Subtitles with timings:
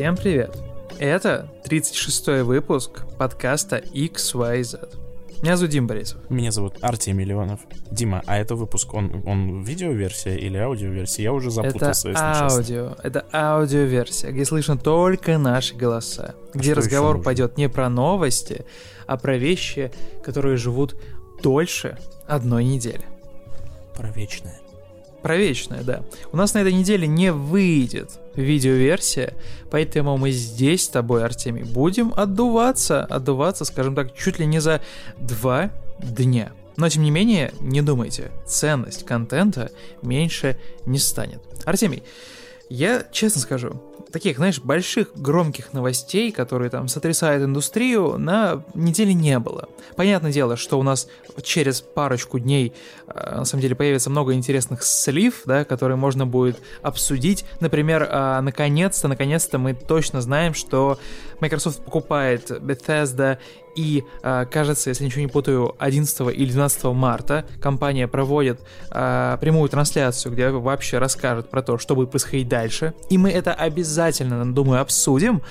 [0.00, 0.56] Всем привет!
[0.98, 4.96] Это 36-й выпуск подкаста XYZ.
[5.42, 6.18] Меня зовут Дима Борисов.
[6.30, 7.60] Меня зовут Артемий Миллионов.
[7.90, 11.24] Дима, а это выпуск, он, он видеоверсия или аудиоверсия?
[11.24, 12.96] Я уже запутался, это аудио, честно.
[13.02, 16.34] это аудиоверсия, где слышно только наши голоса.
[16.54, 18.64] А где разговор пойдет не про новости,
[19.06, 19.92] а про вещи,
[20.24, 20.96] которые живут
[21.42, 23.04] дольше одной недели.
[23.94, 24.60] Про вечное.
[25.22, 26.02] Про вечное, да.
[26.32, 29.34] У нас на этой неделе не выйдет видеоверсия,
[29.70, 34.80] поэтому мы здесь с тобой, Артемий, будем отдуваться, отдуваться, скажем так, чуть ли не за
[35.18, 36.52] два дня.
[36.76, 39.70] Но тем не менее, не думайте, ценность контента
[40.00, 41.42] меньше не станет.
[41.66, 42.02] Артемий,
[42.70, 43.82] я честно скажу,
[44.12, 49.68] таких, знаешь, больших громких новостей, которые там сотрясают индустрию, на неделе не было.
[49.96, 51.08] Понятное дело, что у нас
[51.42, 52.72] через парочку дней,
[53.06, 57.44] э, на самом деле, появится много интересных слив, да, которые можно будет обсудить.
[57.60, 60.98] Например, э, наконец-то, наконец-то мы точно знаем, что
[61.40, 63.38] Microsoft покупает Bethesda
[63.76, 70.32] и, э, кажется, если ничего не путаю, 11 или 12 марта компания проводит прямую трансляцию,
[70.32, 72.94] где вообще расскажет про то, что будет происходить дальше.
[73.08, 73.89] И мы это обязательно,
[74.54, 75.42] думаю, обсудим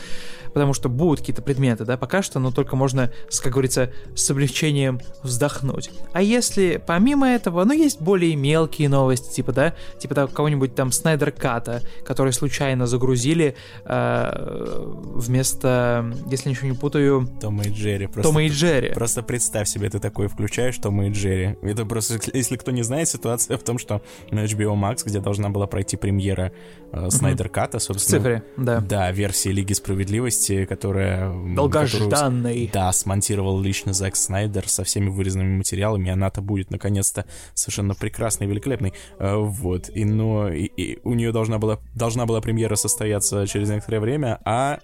[0.54, 3.12] потому что будут какие-то предметы, да, пока что, но только можно,
[3.42, 5.92] как говорится, с облегчением вздохнуть.
[6.14, 10.92] А если помимо этого, ну, есть более мелкие новости, типа, да, типа да, кого-нибудь там
[10.92, 14.84] Снайдер Ката, который случайно загрузили э,
[15.16, 17.28] вместо, если ничего не путаю...
[17.42, 18.08] Тома и Джерри.
[18.08, 18.94] Просто, Тома и Джерри.
[18.94, 21.58] Просто представь себе, ты такой включаешь Тома и Джерри.
[21.62, 25.50] Это просто, если кто не знает, ситуация в том, что на HBO Max, где должна
[25.50, 26.52] была пройти премьера
[26.92, 28.20] э, Снайдер Ката, собственно...
[28.20, 28.82] В цифре, да.
[28.82, 31.32] Да, версии Лиги Справедливости, части, которая...
[31.56, 32.68] Долгожданной.
[32.68, 38.48] Которую, да, смонтировал лично Зак Снайдер со всеми вырезанными материалами, она-то будет, наконец-то, совершенно прекрасной
[38.48, 38.94] и великолепной.
[39.20, 43.70] Э, вот, и, но и, и у нее должна была, должна была премьера состояться через
[43.70, 44.80] некоторое время, а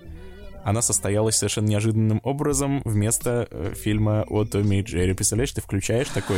[0.65, 5.13] она состоялась совершенно неожиданным образом вместо э, фильма о Томми и Джерри.
[5.13, 6.37] Представляешь, ты включаешь такой,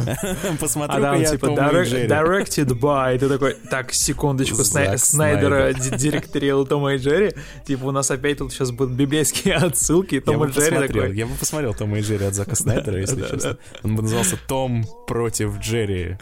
[0.60, 7.34] посмотрю а я типа directed by, ты такой, так, секундочку, Снайдера директорил Тома и Джерри,
[7.66, 11.14] типа у нас опять тут сейчас будут библейские отсылки, Том и Джерри такой.
[11.14, 13.58] Я бы посмотрел Тома и Джерри от Зака Снайдера, если честно.
[13.82, 16.16] Он бы назывался Том против Джерри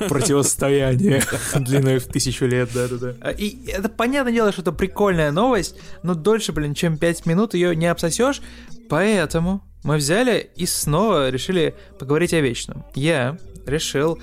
[0.08, 1.22] Противостояние
[1.54, 3.30] длиной в тысячу лет, да-да-да.
[3.30, 7.74] И это понятное дело, что это прикольная новость, но дольше, блин, чем 5 минут ее
[7.76, 8.42] не обсосешь,
[8.88, 12.84] поэтому мы взяли и снова решили поговорить о вечном.
[12.94, 14.18] Я решил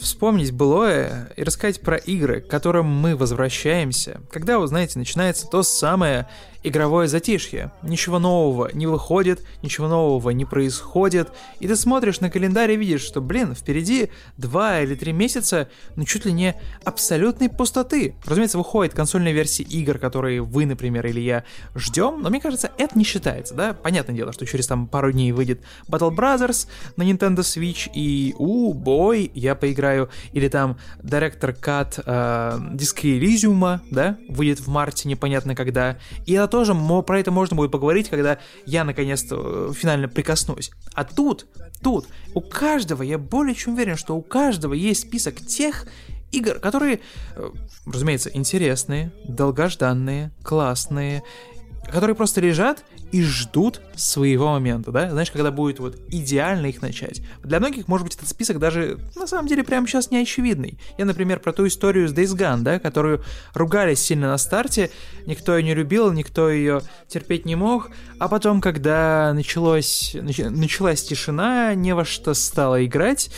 [0.00, 5.62] вспомнить былое и рассказать про игры, к которым мы возвращаемся, когда, вы знаете, начинается то
[5.62, 6.28] самое
[6.68, 7.72] игровое затишье.
[7.82, 11.30] Ничего нового не выходит, ничего нового не происходит,
[11.60, 16.04] и ты смотришь на календарь и видишь, что, блин, впереди два или три месяца, ну
[16.04, 18.14] чуть ли не абсолютной пустоты.
[18.24, 22.98] Разумеется, выходит консольная версия игр, которые вы, например, или я ждем, но мне кажется, это
[22.98, 23.72] не считается, да?
[23.72, 28.74] Понятное дело, что через там пару дней выйдет Battle Brothers на Nintendo Switch, и, у,
[28.74, 35.54] бой, я поиграю, или там Director Cut э, Disco Elysium, да, выйдет в марте непонятно
[35.54, 40.72] когда, и это тоже, про это можно будет поговорить, когда я наконец-то э, финально прикоснусь.
[40.92, 41.46] А тут,
[41.82, 45.86] тут, у каждого, я более чем уверен, что у каждого есть список тех
[46.32, 46.98] игр, которые,
[47.36, 47.48] э,
[47.86, 51.22] разумеется, интересные, долгожданные, классные,
[51.84, 52.82] которые просто лежат
[53.12, 55.10] и ждут своего момента, да?
[55.10, 57.22] Знаешь, когда будет вот идеально их начать.
[57.42, 60.78] Для многих, может быть, этот список даже на самом деле прямо сейчас не очевидный.
[60.98, 63.22] Я, например, про ту историю с Days Gone, да, которую
[63.54, 64.90] ругались сильно на старте,
[65.26, 71.74] никто ее не любил, никто ее терпеть не мог, а потом, когда началось, началась тишина,
[71.74, 73.30] не во что стало играть,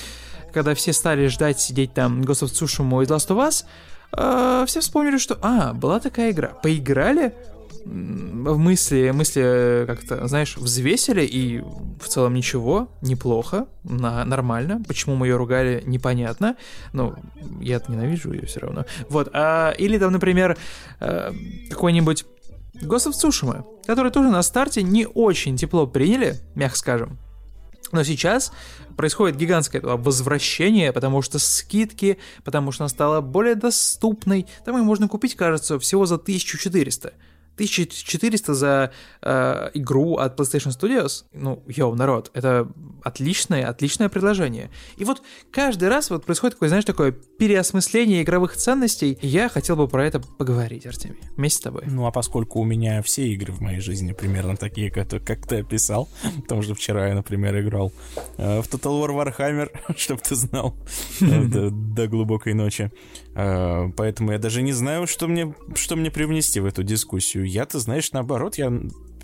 [0.53, 3.65] когда все стали ждать сидеть там Ghost of Tsushima и Last of Us,
[4.17, 6.49] э, все вспомнили, что, а, была такая игра.
[6.49, 7.35] Поиграли,
[7.85, 14.83] мысли, мысли как-то, знаешь, взвесили, и в целом ничего, неплохо, на, нормально.
[14.87, 16.57] Почему мы ее ругали, непонятно.
[16.93, 17.15] Ну,
[17.61, 18.85] я ненавижу ее все равно.
[19.09, 19.31] Вот.
[19.33, 20.57] А, или там, например,
[21.01, 21.33] э,
[21.71, 22.25] какой-нибудь
[22.83, 27.19] of Tsushima, который тоже на старте не очень тепло приняли, мягко скажем.
[27.93, 28.53] Но сейчас
[28.97, 34.47] происходит гигантское возвращение, потому что скидки, потому что она стала более доступной.
[34.65, 37.13] Там ее можно купить, кажется, всего за 1400.
[37.55, 38.91] 1400 за
[39.23, 42.69] э, игру от PlayStation Studios, ну, йоу, народ, это
[43.05, 44.71] отличное, отличное предложение.
[44.97, 49.77] И вот каждый раз вот происходит такое, знаешь, такое переосмысление игровых ценностей, и я хотел
[49.77, 51.85] бы про это поговорить, Артемий, вместе с тобой.
[51.87, 55.61] Ну, а поскольку у меня все игры в моей жизни примерно такие, как, как ты
[55.61, 56.09] описал,
[56.43, 57.93] потому что вчера я, например, играл
[58.37, 60.75] э, в Total War Warhammer, чтобы ты знал,
[61.21, 62.91] до глубокой ночи.
[63.35, 67.45] Э, поэтому я даже не знаю, что мне, что мне привнести в эту дискуссию.
[67.45, 68.73] Я-то, знаешь, наоборот, я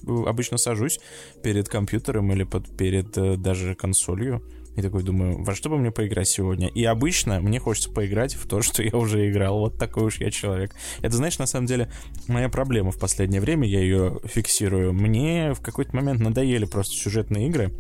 [0.07, 1.01] обычно сажусь
[1.43, 4.43] перед компьютером или под, перед э, даже консолью
[4.77, 6.69] и такой думаю, во что бы мне поиграть сегодня?
[6.69, 9.59] И обычно мне хочется поиграть в то, что я уже играл.
[9.59, 10.75] Вот такой уж я человек.
[11.01, 11.91] Это, знаешь, на самом деле
[12.29, 14.93] моя проблема в последнее время, я ее фиксирую.
[14.93, 17.73] Мне в какой-то момент надоели просто сюжетные игры.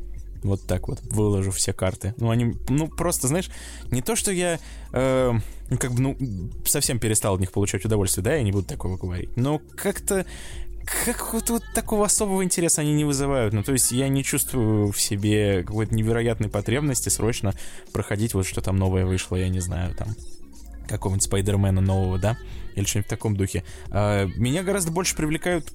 [0.43, 2.15] Вот так вот, выложу все карты.
[2.19, 3.51] Ну, они, ну, просто, знаешь,
[3.91, 4.61] не то, что я,
[4.93, 5.33] э,
[5.79, 6.17] как бы, ну,
[6.65, 9.37] совсем перестал от них получать удовольствие, да, я не буду такого говорить.
[9.37, 10.25] Но как-то
[10.87, 13.53] как вот, вот такого особого интереса они не вызывают.
[13.53, 17.55] Ну, то есть я не чувствую в себе какой-то невероятной потребности срочно
[17.93, 20.09] проходить вот что там новое вышло, я не знаю, там
[20.89, 22.39] какого-нибудь Spider-Man а нового, да,
[22.77, 23.65] или что-нибудь в таком духе.
[23.91, 25.73] А, меня гораздо больше привлекают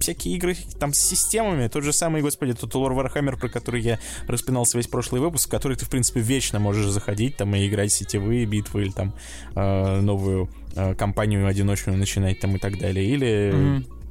[0.00, 1.68] всякие игры там с системами.
[1.68, 5.50] Тот же самый, господи, Total War Warhammer, про который я распинался весь прошлый выпуск, в
[5.50, 9.14] который ты, в принципе, вечно можешь заходить там и играть сетевые битвы или там
[9.54, 13.06] э, новую э, кампанию одиночную начинать там и так далее.
[13.06, 14.01] Или mm-hmm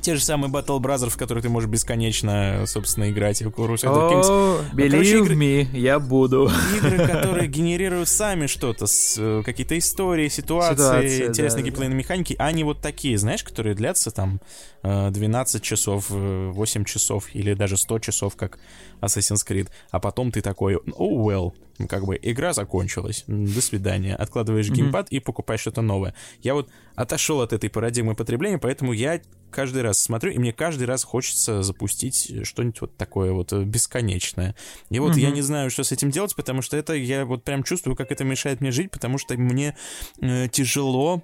[0.00, 3.42] те же самые Battle Brothers, в которые ты можешь бесконечно, собственно, играть.
[3.42, 4.28] В Crusader Kings.
[4.28, 6.50] Oh, believe игры, me, я буду.
[6.76, 8.86] Игры, которые генерируют сами что-то,
[9.18, 11.98] э, какие-то истории, ситуации, Ситуация, интересные да, геймплейные да.
[11.98, 14.40] механики, а не вот такие, знаешь, которые длятся там
[14.82, 18.58] 12 э, часов, 8 э, часов или даже 100 часов, как
[19.00, 21.52] Assassin's Creed, а потом ты такой, oh well,
[21.88, 24.74] как бы игра закончилась, до свидания, откладываешь mm-hmm.
[24.74, 26.14] геймпад и покупаешь что-то новое.
[26.42, 30.84] Я вот отошел от этой парадигмы потребления, поэтому я каждый раз смотрю, и мне каждый
[30.84, 34.54] раз хочется запустить что-нибудь вот такое вот бесконечное.
[34.90, 35.20] И вот mm-hmm.
[35.20, 38.12] я не знаю, что с этим делать, потому что это я вот прям чувствую, как
[38.12, 39.76] это мешает мне жить, потому что мне
[40.20, 41.22] э, тяжело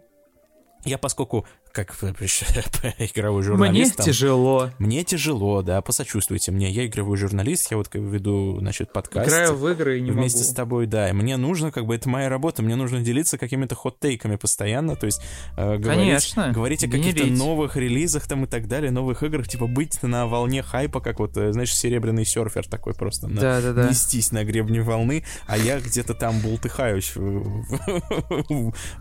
[0.86, 1.94] я, поскольку как
[2.98, 3.98] игровой журналист.
[3.98, 4.70] Мне тяжело.
[4.78, 6.70] Мне тяжело, да, посочувствуйте мне.
[6.70, 9.28] Я игровой журналист, я вот веду, значит, подкаст.
[9.28, 10.50] Играю в игры и не Вместе могу.
[10.50, 11.10] с тобой, да.
[11.10, 15.04] И мне нужно, как бы, это моя работа, мне нужно делиться какими-то хот-тейками постоянно, то
[15.04, 15.20] есть
[15.58, 16.50] э, говорить, Конечно.
[16.52, 20.62] говорить о каких-то новых релизах там и так далее, новых играх, типа быть на волне
[20.62, 23.28] хайпа, как вот, э, знаешь, серебряный серфер такой просто.
[23.28, 23.88] На, да, да, да.
[23.90, 27.12] Нестись на гребне волны, а я где-то там бултыхаюсь.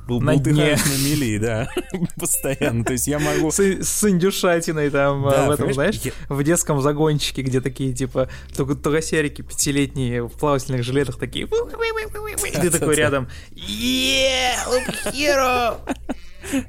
[0.08, 1.70] Бултыхаюсь на мели, да,
[2.20, 2.65] постоянно.
[2.86, 3.52] То есть я могу могу...
[3.52, 6.12] С, с индюшатиной там, а, да, в этом, знаешь, я...
[6.30, 11.46] в детском загончике, где такие, типа, тугосерики пятилетние в плавательных жилетах такие...
[11.46, 13.28] И ты такой рядом...
[13.52, 14.56] Yeah,
[15.06, 15.78] hero!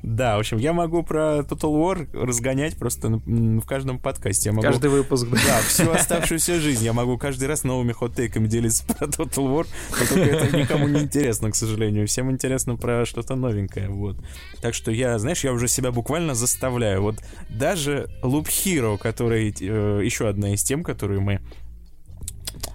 [0.03, 4.51] Да, в общем, я могу про Total War разгонять просто в каждом подкасте.
[4.51, 5.39] Я могу, каждый выпуск, да.
[5.47, 10.07] Да, всю оставшуюся жизнь я могу каждый раз новыми хот-тейками делиться про Total War, но
[10.07, 12.07] только это никому не интересно, к сожалению.
[12.07, 14.17] Всем интересно про что-то новенькое, вот.
[14.61, 17.03] Так что я, знаешь, я уже себя буквально заставляю.
[17.03, 17.17] Вот
[17.49, 21.41] даже Loop Hero, который э, еще одна из тем, которую мы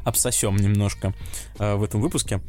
[0.04, 1.14] обсосем немножко
[1.60, 2.42] э, в этом выпуске,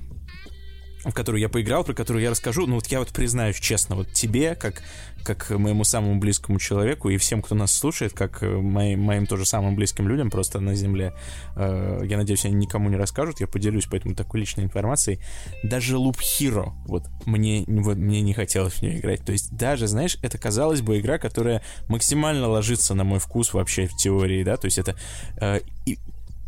[1.04, 2.66] в которую я поиграл, про которую я расскажу.
[2.66, 4.82] Ну вот я вот признаюсь честно, вот тебе, как,
[5.24, 9.74] как моему самому близкому человеку и всем, кто нас слушает, как моим, моим тоже самым
[9.74, 11.14] близким людям просто на земле,
[11.56, 15.18] э, я надеюсь, они никому не расскажут, я поделюсь поэтому такой личной информацией.
[15.62, 19.24] Даже Loop Hero, вот, мне, вот, мне не хотелось в нее играть.
[19.24, 23.86] То есть даже, знаешь, это, казалось бы, игра, которая максимально ложится на мой вкус вообще
[23.86, 24.96] в теории, да, то есть это
[25.40, 25.98] э, и,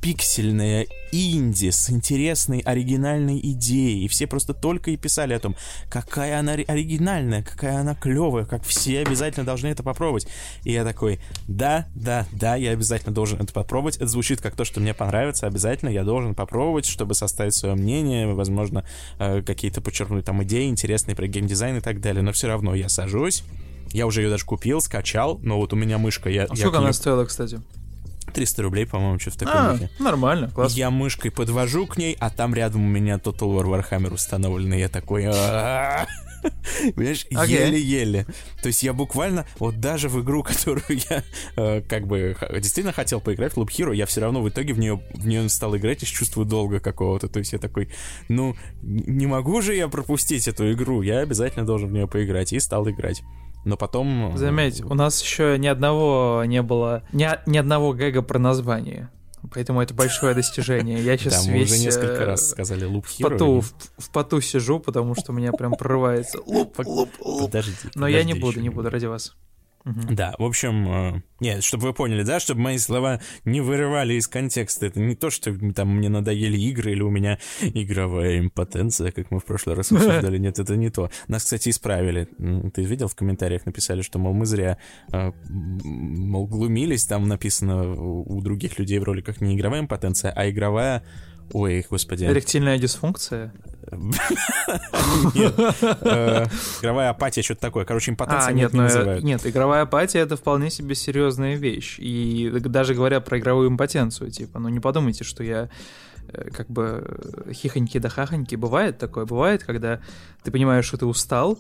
[0.05, 4.05] пиксельная инди с интересной оригинальной идеей.
[4.05, 5.57] И все просто только и писали о том,
[5.89, 10.29] какая она оригинальная, какая она клевая, как все обязательно должны это попробовать.
[10.65, 13.97] И я такой, да, да, да, я обязательно должен это попробовать.
[13.97, 18.27] Это звучит как то, что мне понравится, обязательно я должен попробовать, чтобы составить свое мнение,
[18.27, 18.85] возможно,
[19.19, 22.21] э, какие-то подчеркнуть там идеи интересные про геймдизайн и так далее.
[22.21, 23.43] Но все равно я сажусь,
[23.89, 26.45] я уже ее даже купил, скачал, но вот у меня мышка, я...
[26.45, 27.63] А сколько я она стоила, кстати?
[28.35, 29.91] 300 рублей, по-моему, что в таком а, духе.
[29.99, 30.77] нормально, классно.
[30.77, 34.81] Я мышкой подвожу к ней, а там рядом у меня Total War Warhammer установленный.
[34.81, 35.25] Я такой...
[36.95, 37.67] Понимаешь, okay.
[37.67, 38.27] еле-еле.
[38.63, 41.23] То есть я буквально, вот даже в игру, которую я
[41.57, 44.79] э, как бы действительно хотел поиграть, в Loop Hero, я все равно в итоге в
[44.79, 47.29] нее, в нее стал играть из чувства долга какого-то.
[47.29, 47.89] То есть я такой,
[48.29, 52.53] ну, не могу же я пропустить эту игру, я обязательно должен в нее поиграть.
[52.53, 53.23] И стал играть
[53.65, 54.35] но потом...
[54.35, 59.11] Э, Заметь, у нас еще ни одного не было, ни, ни одного гэга про название.
[59.53, 61.03] Поэтому это большое достижение.
[61.03, 61.73] Я сейчас да, мы весь...
[61.73, 65.35] уже несколько э, раз сказали луп в поту, в, в поту сижу, потому что у
[65.35, 67.51] меня прям прорывается луп, луп, луп.
[67.51, 69.37] Подожди, Но я не буду, не буду ради вас.
[69.85, 70.15] Угу.
[70.15, 74.27] Да, в общем, э, нет, чтобы вы поняли, да, чтобы мои слова не вырывали из
[74.27, 74.87] контекста.
[74.87, 79.41] Это не то, что там мне надоели игры или у меня игровая импотенция, как мы
[79.41, 80.39] в прошлый раз обсуждали.
[80.39, 81.11] Нет, это не то.
[81.29, 82.29] Нас, кстати, исправили.
[82.73, 84.79] Ты видел, в комментариях написали, что, мол, мы зря,
[85.13, 87.05] э, мол, глумились.
[87.05, 91.03] Там написано у других людей в роликах не игровая импотенция, а игровая
[91.53, 92.25] Ой, господи.
[92.25, 93.53] Эректильная дисфункция?
[95.35, 95.55] Нет.
[95.57, 96.47] Э,
[96.81, 97.85] игровая апатия, что-то такое.
[97.85, 99.25] Короче, импотенция А, нет, нет, не э, называют.
[99.25, 101.97] нет, игровая апатия это вполне себе серьезная вещь.
[101.99, 105.69] И даже говоря про игровую импотенцию, типа, ну не подумайте, что я
[106.29, 108.57] э, как бы хихоньки да хахоньки.
[108.57, 110.01] Бывает такое, бывает, когда
[110.43, 111.59] ты понимаешь, что ты устал,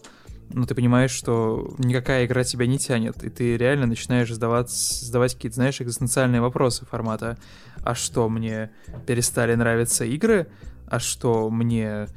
[0.50, 5.34] но ты понимаешь, что никакая игра тебя не тянет, и ты реально начинаешь задавать, задавать
[5.34, 7.38] какие-то, знаешь, экзистенциальные вопросы формата
[7.84, 8.70] «А что, мне
[9.06, 10.48] перестали нравиться игры?
[10.86, 12.08] А что, мне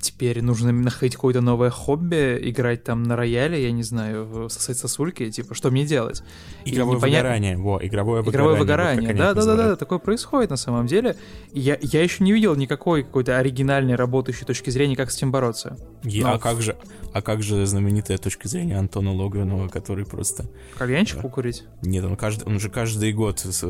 [0.00, 5.30] теперь нужно находить какое-то новое хобби, играть там на рояле, я не знаю, сосать сосульки,
[5.30, 6.22] типа, что мне делать?»
[6.64, 7.56] Игровое непонятно- выгорание.
[7.58, 8.30] Во, игровое выгорание.
[8.32, 9.78] Игровое вот выгорание, они да, это да, да, да, называют.
[9.78, 11.16] такое происходит на самом деле.
[11.52, 15.32] И Я, я еще не видел никакой какой-то оригинальной работающей точки зрения, как с этим
[15.32, 15.76] бороться.
[16.04, 16.76] И- Но а как же,
[17.12, 20.46] а как же знаменитая точка зрения Антона Логвинова, который просто
[20.78, 21.64] Кальянчик покурить?
[21.82, 23.66] нет, он каждый, он же каждый год э,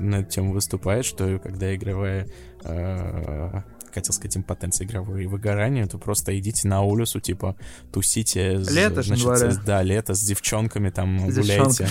[0.00, 2.28] на эту тему выступает, что когда игровая
[2.62, 3.62] э,
[3.94, 7.56] хотел сказать, импотенция игровое выгорание, то просто идите на улицу, типа,
[7.92, 8.58] тусите.
[8.70, 9.50] Лето дворе.
[9.52, 11.88] с- Да, лето с девчонками там С гуляйте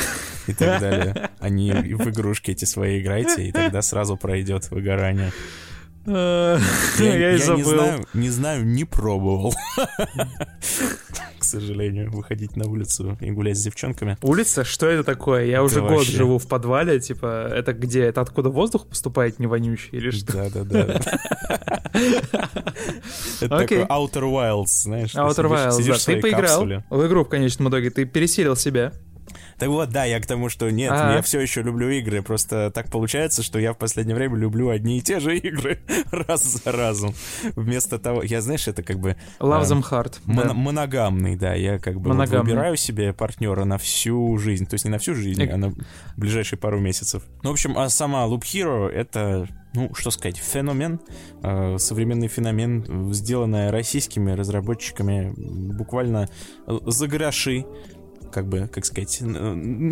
[0.47, 1.31] и так далее.
[1.39, 5.31] Они в игрушки эти свои играйте, и тогда сразу пройдет выгорание.
[6.05, 7.63] Я и не забыл.
[7.63, 9.53] знаю, не знаю, не пробовал.
[11.39, 14.17] К сожалению, выходить на улицу и гулять с девчонками.
[14.21, 14.63] Улица?
[14.63, 15.45] Что это такое?
[15.45, 18.03] Я Это уже год живу в подвале, типа, это где?
[18.03, 20.49] Это откуда воздух поступает не вонючий или что?
[20.49, 21.01] Да-да-да.
[23.41, 23.79] Это Окей.
[23.79, 25.11] такой Outer Wilds, знаешь.
[25.11, 28.93] ты Outer Wilds, да, ты поиграл в игру в конечном итоге, ты пересилил себя.
[29.63, 31.15] Так вот, да, я к тому, что нет, Ага.
[31.15, 34.97] я все еще люблю игры, просто так получается, что я в последнее время люблю одни
[34.97, 35.79] и те же игры
[36.11, 37.13] раз за разом.
[37.55, 40.15] Вместо того, я, знаешь, это как бы Love them hard.
[40.25, 40.53] моно- да.
[40.53, 44.91] моногамный, да, я как бы вот выбираю себе партнера на всю жизнь, то есть не
[44.91, 45.73] на всю жизнь, Эк- а на
[46.17, 47.23] ближайшие пару месяцев.
[47.41, 50.99] Ну, в общем, а сама Loop Hero это, ну, что сказать, феномен,
[51.41, 56.27] э, современный феномен, э, сделанный российскими разработчиками буквально
[56.67, 57.65] э, за гроши,
[58.33, 59.35] как бы, как сказать, н-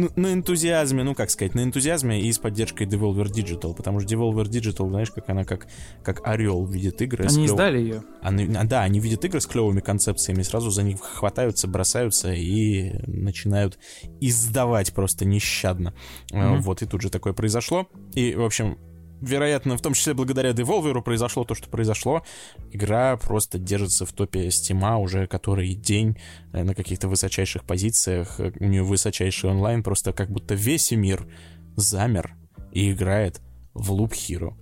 [0.04, 4.14] н- на энтузиазме, ну, как сказать, на энтузиазме и с поддержкой Devolver Digital, потому что
[4.14, 5.68] Devolver Digital, знаешь, как она как,
[6.04, 7.26] как орел видит игры.
[7.26, 8.04] Они клёв- издали ее.
[8.22, 12.92] они, а, да, они видят игры с клевыми концепциями, сразу за них хватаются, бросаются и
[13.08, 13.78] начинают
[14.20, 15.94] издавать просто нещадно.
[16.32, 16.62] Мгм.
[16.62, 17.88] Вот, и тут же такое произошло.
[18.14, 18.78] И, в общем,
[19.22, 22.24] вероятно, в том числе благодаря Devolver произошло то, что произошло.
[22.72, 26.18] Игра просто держится в топе Стима уже который день
[26.52, 28.40] э, на каких-то высочайших позициях.
[28.40, 31.28] Э, У нее высочайший онлайн, просто как будто весь мир
[31.76, 32.36] замер
[32.72, 33.42] и играет
[33.74, 34.56] в Loop Hero.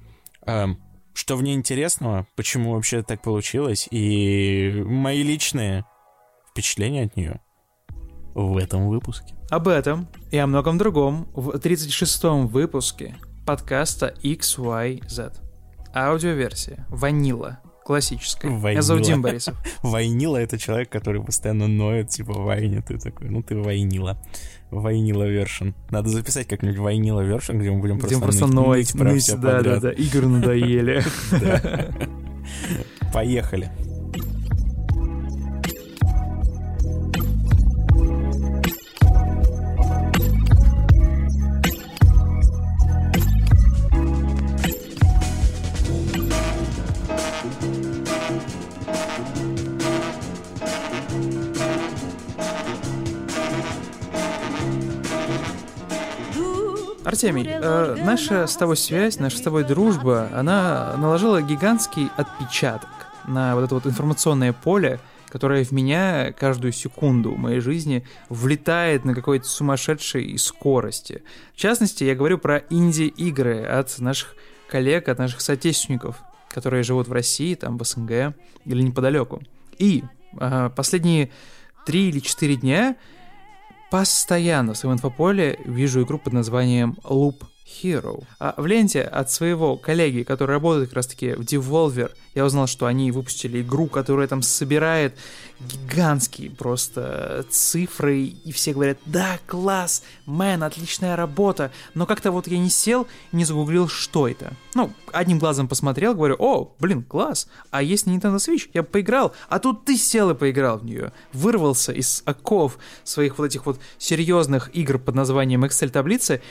[0.45, 0.79] Эм,
[1.13, 5.85] что в ней интересного, почему вообще так получилось, и мои личные
[6.51, 7.41] впечатления от нее
[8.33, 9.35] в этом выпуске.
[9.49, 13.15] Об этом и о многом другом в 36-м выпуске
[13.50, 15.34] подкаста XYZ.
[15.96, 16.86] Аудиоверсия.
[16.88, 17.58] Ванила.
[17.84, 18.48] Классическая.
[18.51, 19.15] Меня зовут Ванила.
[19.15, 19.58] Дим Борисов.
[19.82, 24.22] Войнила— это человек, который постоянно ноет, типа, войне, ты такой, ну ты войнила.
[24.70, 25.74] Войнила вершин.
[25.89, 29.12] Надо записать как-нибудь войнила вершин, где мы будем Где просто, просто ныть- ноет, ныть про
[29.13, 29.82] ныть, всё да, да, подряд.
[29.82, 31.03] да, игры надоели.
[33.12, 33.72] Поехали.
[57.06, 62.89] Артемий, э, наша с тобой связь, наша с тобой дружба, она наложила гигантский отпечаток
[63.25, 69.15] на вот это вот информационное поле, которое в меня каждую секунду моей жизни влетает на
[69.15, 71.24] какой-то сумасшедшей скорости.
[71.53, 74.36] В частности, я говорю про инди-игры от наших
[74.68, 76.18] коллег, от наших соотечественников,
[76.50, 79.41] которые живут в России, там, в СНГ или неподалеку.
[79.77, 80.03] И
[80.39, 81.32] э, последние
[81.86, 82.98] три или четыре дня
[83.89, 88.23] постоянно в своем инфополе вижу игру под названием Loop Hero.
[88.39, 92.67] А в ленте от своего коллеги, который работает как раз таки в Devolver, я узнал,
[92.67, 95.17] что они выпустили игру, которая там собирает
[95.59, 102.57] гигантские просто цифры, и все говорят, да, класс, мэн, отличная работа, но как-то вот я
[102.57, 104.53] не сел не загуглил, что это.
[104.73, 109.33] Ну, одним глазом посмотрел, говорю, о, блин, класс, а есть на Nintendo Switch, я поиграл,
[109.49, 113.79] а тут ты сел и поиграл в нее, вырвался из оков своих вот этих вот
[113.97, 116.41] серьезных игр под названием Excel-таблицы,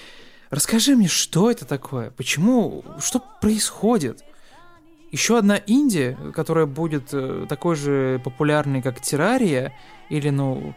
[0.50, 2.10] Расскажи мне, что это такое?
[2.10, 2.84] Почему?
[3.00, 4.24] Что происходит?
[5.10, 9.72] Еще одна Индия, которая будет э, такой же популярной, как Террария,
[10.10, 10.74] или, ну,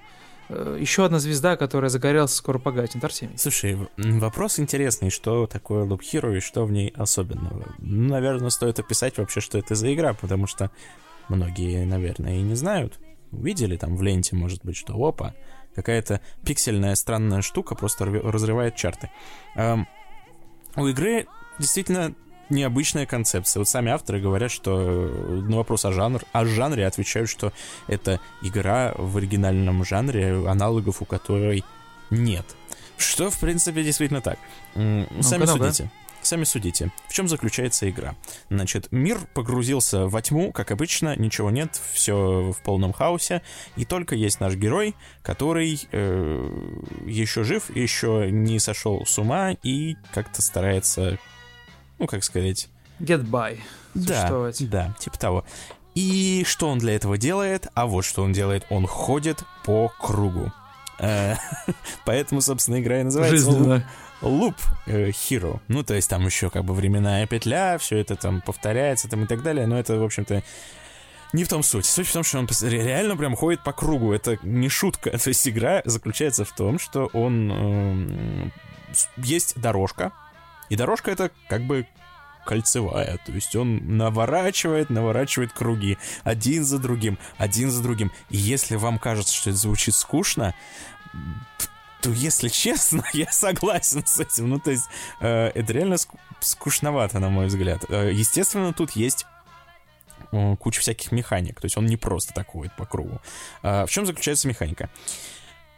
[0.47, 3.03] э, еще одна звезда, которая загорелась, скоро погаснет.
[3.03, 3.37] Артемий.
[3.37, 7.75] Слушай, вопрос интересный, что такое Loop Hero и что в ней особенного.
[7.79, 10.71] Ну, наверное, стоит описать вообще, что это за игра, потому что
[11.27, 12.99] многие, наверное, и не знают.
[13.31, 15.33] Видели там в ленте, может быть, что опа,
[15.75, 19.09] какая-то пиксельная странная штука просто разрывает чарты.
[19.55, 19.87] Эм,
[20.75, 21.27] у игры
[21.59, 22.13] действительно
[22.49, 23.61] необычная концепция.
[23.61, 27.53] Вот сами авторы говорят, что на вопрос о, жанр, о жанре отвечают, что
[27.87, 31.63] это игра в оригинальном жанре, аналогов у которой
[32.09, 32.45] нет.
[32.97, 34.37] Что, в принципе, действительно так.
[34.73, 35.89] Сами ну судите.
[36.21, 38.15] Сами судите, в чем заключается игра.
[38.49, 43.41] Значит, мир погрузился во тьму, как обычно, ничего нет, все в полном хаосе,
[43.75, 46.49] и только есть наш герой, который э,
[47.05, 51.17] еще жив, еще не сошел с ума и как-то старается,
[51.97, 52.69] ну, как сказать...
[52.99, 53.59] Get by.
[53.95, 55.45] Да, да, типа того.
[55.95, 57.67] И что он для этого делает?
[57.73, 58.65] А вот что он делает.
[58.69, 60.51] Он ходит по кругу.
[60.99, 61.35] Э,
[62.05, 63.89] поэтому, собственно, игра и называется Жизненно.
[64.21, 64.55] Loop
[64.87, 65.59] э, Hero.
[65.67, 69.27] Ну, то есть там еще как бы временная петля, все это там повторяется там и
[69.27, 70.43] так далее, но это, в общем-то,
[71.33, 71.85] не в том суть.
[71.85, 74.11] Суть в том, что он реально прям ходит по кругу.
[74.13, 75.11] Это не шутка.
[75.17, 77.51] То есть игра заключается в том, что он...
[77.51, 78.49] Э,
[79.17, 80.11] есть дорожка,
[80.69, 81.87] и дорожка это как бы
[82.45, 83.19] кольцевая.
[83.25, 88.11] То есть он наворачивает, наворачивает круги один за другим, один за другим.
[88.29, 90.53] И если вам кажется, что это звучит скучно,
[92.01, 94.49] то, если честно, я согласен с этим.
[94.49, 94.85] Ну, то есть,
[95.19, 97.85] э, это реально ск- скучновато, на мой взгляд.
[97.89, 99.25] Э, естественно, тут есть
[100.31, 101.61] э, куча всяких механик.
[101.61, 103.21] То есть он не просто так ходит по кругу.
[103.63, 104.89] Э, в чем заключается механика?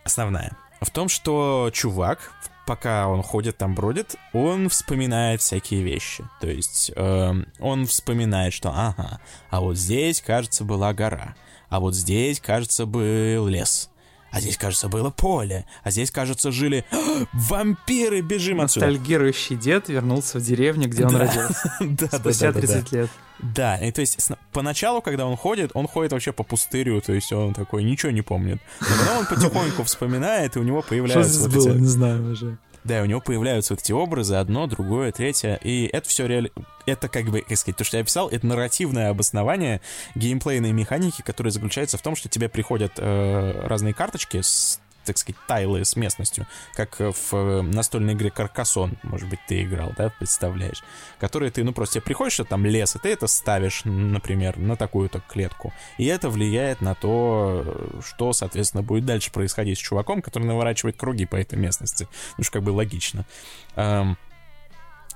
[0.03, 0.57] Основная.
[0.81, 2.31] В том, что чувак,
[2.65, 6.23] пока он ходит там, бродит, он вспоминает всякие вещи.
[6.41, 11.35] То есть э, он вспоминает, что ага, а вот здесь, кажется, была гора,
[11.69, 13.89] а вот здесь, кажется, был лес
[14.33, 16.83] а здесь, кажется, было поле, а здесь, кажется, жили
[17.33, 18.87] вампиры, бежим отсюда.
[18.87, 21.71] Ностальгирующий дед вернулся в деревню, где он родился.
[21.79, 23.09] Да, Спустя 30 лет.
[23.37, 27.31] Да, и то есть поначалу, когда он ходит, он ходит вообще по пустырю, то есть
[27.31, 28.59] он такой ничего не помнит.
[28.81, 31.41] Но потом он потихоньку вспоминает, и у него появляются...
[31.41, 32.57] Что здесь было, не знаю уже.
[32.83, 36.49] Да, у него появляются вот эти образы, одно, другое, третье, и это все реально...
[36.85, 39.79] Это как бы, как сказать, то, что я описал, это нарративное обоснование
[40.15, 45.39] геймплейной механики, которая заключается в том, что тебе приходят э, разные карточки с так сказать,
[45.47, 50.83] тайлы с местностью, как в э, настольной игре Каркасон, может быть, ты играл, да, представляешь,
[51.19, 54.75] которые ты, ну, просто тебе приходишь, что там лес, и ты это ставишь, например, на
[54.75, 60.43] такую-то клетку, и это влияет на то, что, соответственно, будет дальше происходить с чуваком, который
[60.43, 63.25] наворачивает круги по этой местности, ну, что как бы логично.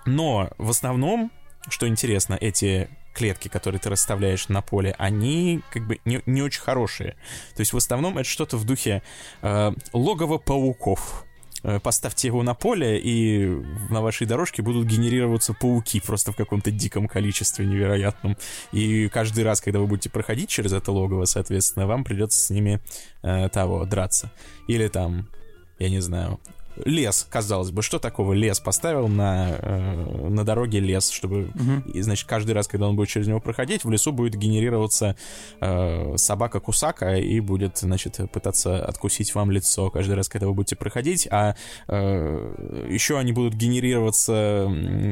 [0.07, 1.31] Но в основном,
[1.69, 6.61] что интересно, эти клетки, которые ты расставляешь на поле, они как бы не, не очень
[6.61, 7.15] хорошие.
[7.55, 9.01] То есть в основном это что-то в духе
[9.41, 11.25] э, логова пауков.
[11.63, 13.47] Э, поставьте его на поле, и
[13.89, 18.37] на вашей дорожке будут генерироваться пауки просто в каком-то диком количестве невероятном.
[18.71, 22.79] И каждый раз, когда вы будете проходить через это логово, соответственно, вам придется с ними
[23.23, 24.31] э, того драться.
[24.67, 25.29] Или там,
[25.79, 26.39] я не знаю,
[26.85, 31.89] лес, казалось бы, что такого лес поставил на, э, на дороге лес, чтобы, угу.
[31.93, 35.15] и, значит, каждый раз, когда он будет через него проходить, в лесу будет генерироваться
[35.59, 40.75] э, собака Кусака и будет, значит, пытаться откусить вам лицо каждый раз, когда вы будете
[40.75, 41.55] проходить, а
[41.87, 44.67] э, еще они будут генерироваться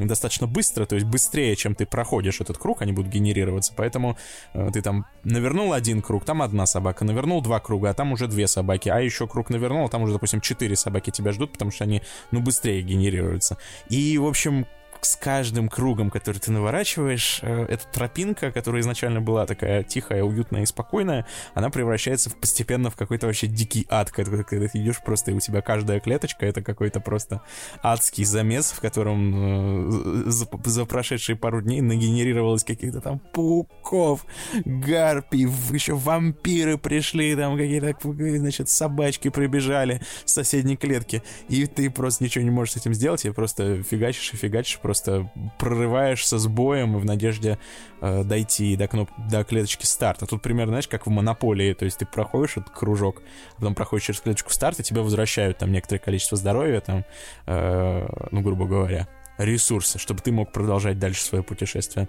[0.05, 4.17] достаточно быстро, то есть быстрее, чем ты проходишь этот круг, они будут генерироваться, поэтому
[4.53, 8.27] э, ты там навернул один круг, там одна собака, навернул два круга, а там уже
[8.27, 11.71] две собаки, а еще круг навернул, а там уже, допустим, четыре собаки тебя ждут, потому
[11.71, 13.57] что они, ну, быстрее генерируются.
[13.89, 14.67] И, в общем,
[15.05, 20.63] с каждым кругом, который ты наворачиваешь, э, эта тропинка, которая изначально была такая тихая, уютная
[20.63, 25.01] и спокойная, она превращается в, постепенно в какой-то вообще дикий ад, когда, когда ты идешь
[25.03, 27.41] просто, и у тебя каждая клеточка— это какой-то просто
[27.83, 34.25] адский замес, в котором э, за, за прошедшие пару дней нагенерировалось каких-то там пауков,
[34.65, 37.95] гарпий, еще вампиры пришли, там какие-то,
[38.39, 43.25] значит, собачки прибежали с соседней клетки, и ты просто ничего не можешь с этим сделать,
[43.25, 45.29] и просто фигачишь и фигачишь, просто просто
[45.59, 47.59] прорываешься с боем в надежде
[48.01, 49.09] э, дойти до, кноп...
[49.29, 50.25] до клеточки старта.
[50.25, 53.21] Тут примерно, знаешь, как в монополии, то есть ты проходишь этот кружок,
[53.53, 57.03] а потом проходишь через клеточку старта, тебе возвращают там некоторое количество здоровья, там,
[57.45, 62.07] э, ну, грубо говоря, ресурсы, чтобы ты мог продолжать дальше свое путешествие.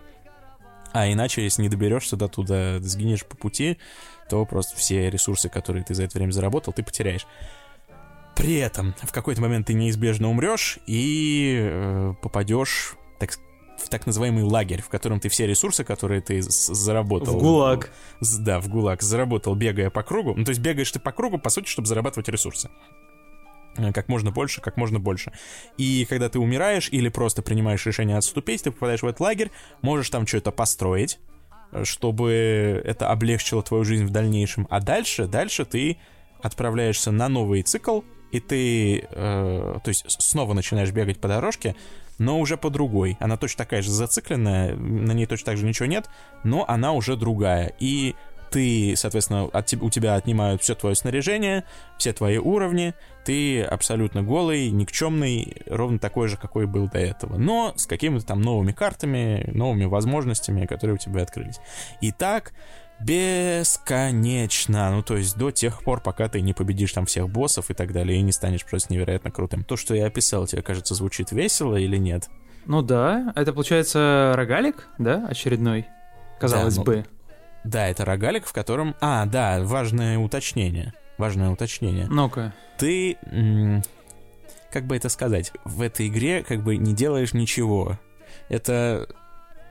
[0.92, 3.78] А иначе, если не доберешься до туда, сгинешь по пути,
[4.30, 7.26] то просто все ресурсы, которые ты за это время заработал, ты потеряешь.
[8.36, 13.30] При этом в какой-то момент ты неизбежно умрешь и э, попадешь так,
[13.78, 17.38] в так называемый лагерь, в котором ты все ресурсы, которые ты заработал...
[17.38, 17.90] В ГУЛАГ.
[18.40, 19.00] Да, в ГУЛАГ.
[19.00, 20.34] Заработал, бегая по кругу.
[20.36, 22.68] Ну, то есть бегаешь ты по кругу, по сути, чтобы зарабатывать ресурсы
[23.78, 25.32] э, как можно больше, как можно больше.
[25.78, 30.10] И когда ты умираешь или просто принимаешь решение отступить, ты попадаешь в этот лагерь, можешь
[30.10, 31.18] там что-то построить,
[31.84, 34.66] чтобы это облегчило твою жизнь в дальнейшем.
[34.68, 35.96] А дальше, дальше ты
[36.42, 41.74] отправляешься на новый цикл, и ты, э, то есть снова начинаешь бегать по дорожке,
[42.18, 43.16] но уже по другой.
[43.20, 46.08] Она точно такая же зацикленная, на ней точно так же ничего нет,
[46.44, 47.72] но она уже другая.
[47.78, 48.14] И
[48.50, 51.64] ты, соответственно, от, у тебя отнимают все твое снаряжение,
[51.98, 57.74] все твои уровни, ты абсолютно голый, никчемный, ровно такой же, какой был до этого, но
[57.76, 61.58] с какими-то там новыми картами, новыми возможностями, которые у тебя открылись.
[62.00, 62.52] И так
[63.00, 67.74] бесконечно, ну то есть до тех пор, пока ты не победишь там всех боссов и
[67.74, 69.64] так далее, и не станешь просто невероятно крутым.
[69.64, 72.28] То, что я описал, тебе кажется, звучит весело или нет?
[72.64, 75.86] Ну да, это получается рогалик, да, очередной,
[76.40, 77.06] казалось да, ну, бы.
[77.64, 78.94] Да, это рогалик, в котором...
[79.00, 80.92] А, да, важное уточнение.
[81.18, 82.06] Важное уточнение.
[82.06, 82.54] Ну-ка.
[82.78, 83.16] Ты...
[84.70, 85.52] Как бы это сказать?
[85.64, 87.98] В этой игре как бы не делаешь ничего.
[88.48, 89.08] Это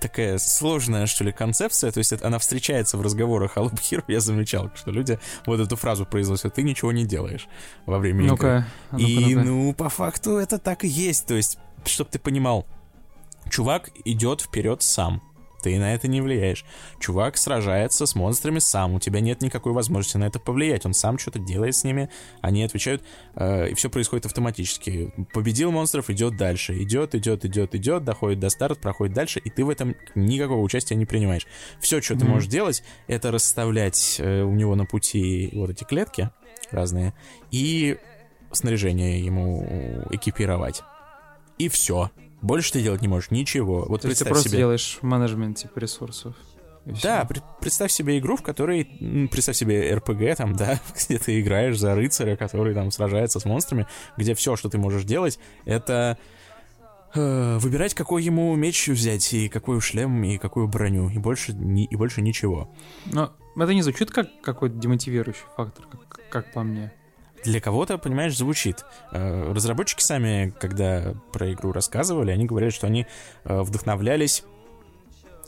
[0.08, 4.04] такая сложная, что ли, концепция, то есть это, она встречается в разговорах о Loop Hero,
[4.08, 7.48] я замечал, что люди вот эту фразу произносят, ты ничего не делаешь
[7.88, 8.66] во время ну игры.
[8.92, 12.68] Ну и, ну, ну, по факту это так и есть, то есть, чтобы ты понимал,
[13.50, 15.24] чувак идет вперед сам,
[15.66, 16.64] ты на это не влияешь.
[17.00, 20.86] Чувак сражается с монстрами сам, у тебя нет никакой возможности на это повлиять.
[20.86, 25.12] Он сам что-то делает с ними, они отвечают, э, и все происходит автоматически.
[25.34, 26.80] Победил монстров, идет дальше.
[26.84, 30.94] Идет, идет, идет, идет, доходит до старта, проходит дальше, и ты в этом никакого участия
[30.94, 31.48] не принимаешь.
[31.80, 32.20] Все, что mm-hmm.
[32.20, 36.30] ты можешь делать, это расставлять э, у него на пути вот эти клетки
[36.70, 37.16] разные,
[37.50, 37.98] и
[38.52, 39.68] снаряжение ему
[40.12, 40.84] экипировать.
[41.58, 42.12] И все.
[42.46, 43.86] Больше ты делать не можешь ничего.
[43.88, 44.60] Вот То есть ты просто себе...
[44.60, 46.36] делаешь менеджмент типа ресурсов.
[46.86, 48.86] Да, при, представь себе игру, в которой,
[49.32, 53.88] представь себе РПГ там, да, где ты играешь за рыцаря, который там сражается с монстрами,
[54.16, 56.20] где все, что ты можешь делать, это
[57.16, 61.86] э, выбирать, какой ему меч взять, и какой шлем, и какую броню, и больше, ни,
[61.86, 62.70] и больше ничего.
[63.12, 66.94] Но это не звучит как какой-то демотивирующий фактор, как, как по мне
[67.46, 68.84] для кого-то, понимаешь, звучит.
[69.12, 73.08] Э, разработчики сами, когда про игру рассказывали, они говорят, что они
[73.46, 74.44] э, вдохновлялись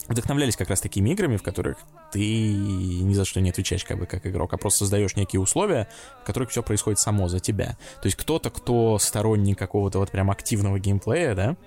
[0.07, 1.79] вдохновлялись как раз такими играми, в которых
[2.13, 5.89] ты ни за что не отвечаешь как бы как игрок, а просто создаешь некие условия,
[6.21, 7.77] в которых все происходит само за тебя.
[8.01, 11.57] То есть кто-то, кто сторонник какого-то вот прям активного геймплея, да,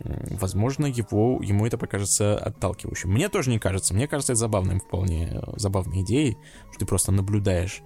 [0.00, 3.10] возможно, его, ему это покажется отталкивающим.
[3.10, 3.94] Мне тоже не кажется.
[3.94, 6.36] Мне кажется, это забавным вполне, э, забавной идеей,
[6.70, 7.82] что ты просто наблюдаешь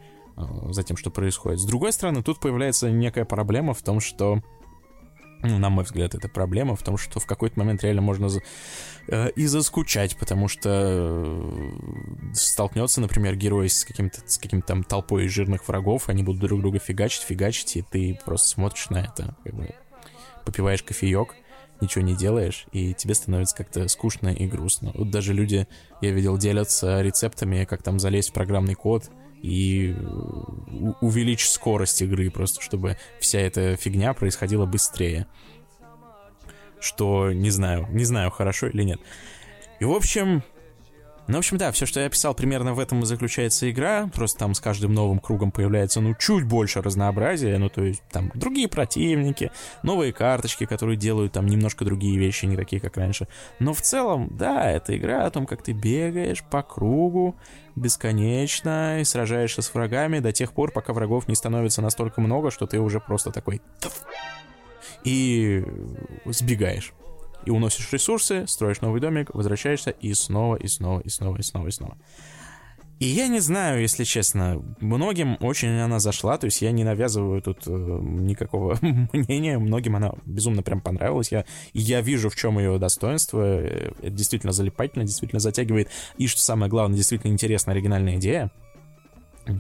[0.71, 1.61] за тем, что происходит.
[1.61, 4.43] С другой стороны, тут появляется некая проблема в том, что
[5.43, 8.29] ну, на мой взгляд, это проблема в том, что в какой-то момент реально можно
[9.07, 15.29] э, и заскучать, потому что э, столкнется, например, герой с каким-то с каким-то там толпой
[15.29, 19.55] жирных врагов, они будут друг друга фигачить, фигачить, и ты просто смотришь на это, как
[19.55, 19.75] бы
[20.45, 21.37] попиваешь кофеек,
[21.81, 24.91] ничего не делаешь, и тебе становится как-то скучно и грустно.
[24.95, 25.69] Вот даже люди,
[26.01, 29.11] я видел, делятся рецептами, как там залезть в программный код,
[29.43, 29.95] и
[31.01, 35.27] увеличить скорость игры, просто чтобы вся эта фигня происходила быстрее.
[36.81, 39.01] Что не знаю, не знаю, хорошо или нет.
[39.81, 40.43] И в общем,
[41.29, 44.09] ну, в общем, да, все, что я описал, примерно в этом и заключается игра.
[44.15, 47.59] Просто там с каждым новым кругом появляется, ну, чуть больше разнообразия.
[47.59, 49.51] Ну, то есть там другие противники,
[49.83, 53.29] новые карточки, которые делают там немножко другие вещи, не такие, как раньше.
[53.59, 57.37] Но в целом, да, это игра о том, как ты бегаешь по кругу
[57.77, 62.67] бесконечно и сражаешься с врагами до тех пор, пока врагов не становится настолько много, что
[62.67, 63.61] ты уже просто такой...
[65.05, 65.65] И
[66.25, 66.93] сбегаешь
[67.49, 71.67] и уносишь ресурсы, строишь новый домик, возвращаешься и снова, и снова, и снова, и снова,
[71.69, 71.97] и снова.
[72.99, 77.41] И я не знаю, если честно, многим очень она зашла, то есть я не навязываю
[77.41, 82.79] тут э, никакого мнения, многим она безумно прям понравилась, я, я вижу, в чем ее
[82.79, 88.51] достоинство, э, это действительно залипательно, действительно затягивает, и что самое главное, действительно интересная оригинальная идея,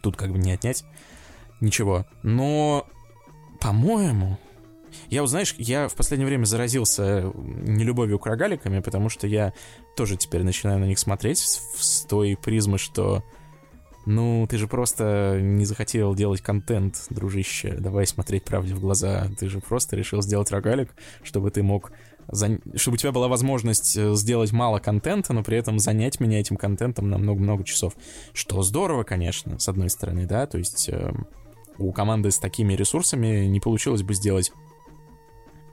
[0.02, 0.84] тут как бы не отнять
[1.60, 2.86] ничего, но,
[3.60, 4.36] по-моему,
[5.10, 9.52] я, вот, знаешь, я в последнее время заразился нелюбовью к рогаликами, потому что я
[9.96, 13.24] тоже теперь начинаю на них смотреть с, той призмы, что
[14.06, 17.76] ну, ты же просто не захотел делать контент, дружище.
[17.78, 19.28] Давай смотреть правде в глаза.
[19.38, 21.92] Ты же просто решил сделать рогалик, чтобы ты мог...
[22.30, 22.58] За...
[22.74, 26.56] Чтобы у тебя была возможность э, сделать мало контента, но при этом занять меня этим
[26.56, 27.94] контентом на много-много часов.
[28.32, 31.12] Что здорово, конечно, с одной стороны, да, то есть э,
[31.78, 34.52] у команды с такими ресурсами не получилось бы сделать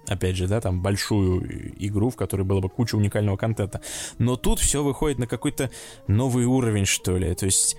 [0.07, 3.81] опять же, да, там большую игру, в которой было бы куча уникального контента.
[4.17, 5.69] Но тут все выходит на какой-то
[6.07, 7.33] новый уровень, что ли.
[7.35, 7.77] То есть,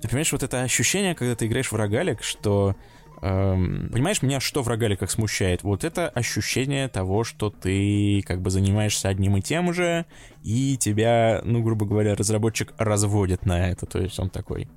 [0.00, 2.76] ты понимаешь, вот это ощущение, когда ты играешь в рогалик, что
[3.22, 5.62] Эм, понимаешь, меня что в рогаликах смущает?
[5.62, 10.06] Вот это ощущение того, что ты как бы занимаешься одним и тем же,
[10.42, 13.84] и тебя, ну, грубо говоря, разработчик разводит на это.
[13.84, 14.68] То есть он такой,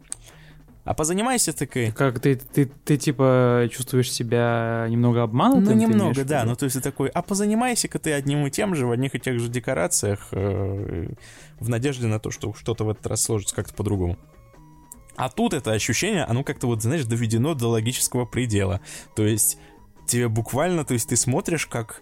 [0.86, 1.92] а позанимайся такой.
[1.92, 5.78] Как ты, ты, ты типа чувствуешь себя немного обманутым?
[5.78, 6.44] Ну, немного, да.
[6.44, 9.20] Ну, то есть ты такой, а позанимайся-ка ты одним и тем же, в одних и
[9.20, 11.08] тех же декорациях, э,
[11.60, 14.18] в надежде на то, что что-то в этот раз сложится как-то по-другому.
[15.16, 18.82] А тут это ощущение, оно как-то вот, знаешь, доведено до логического предела.
[19.16, 19.58] То есть
[20.06, 22.02] тебе буквально, то есть ты смотришь, как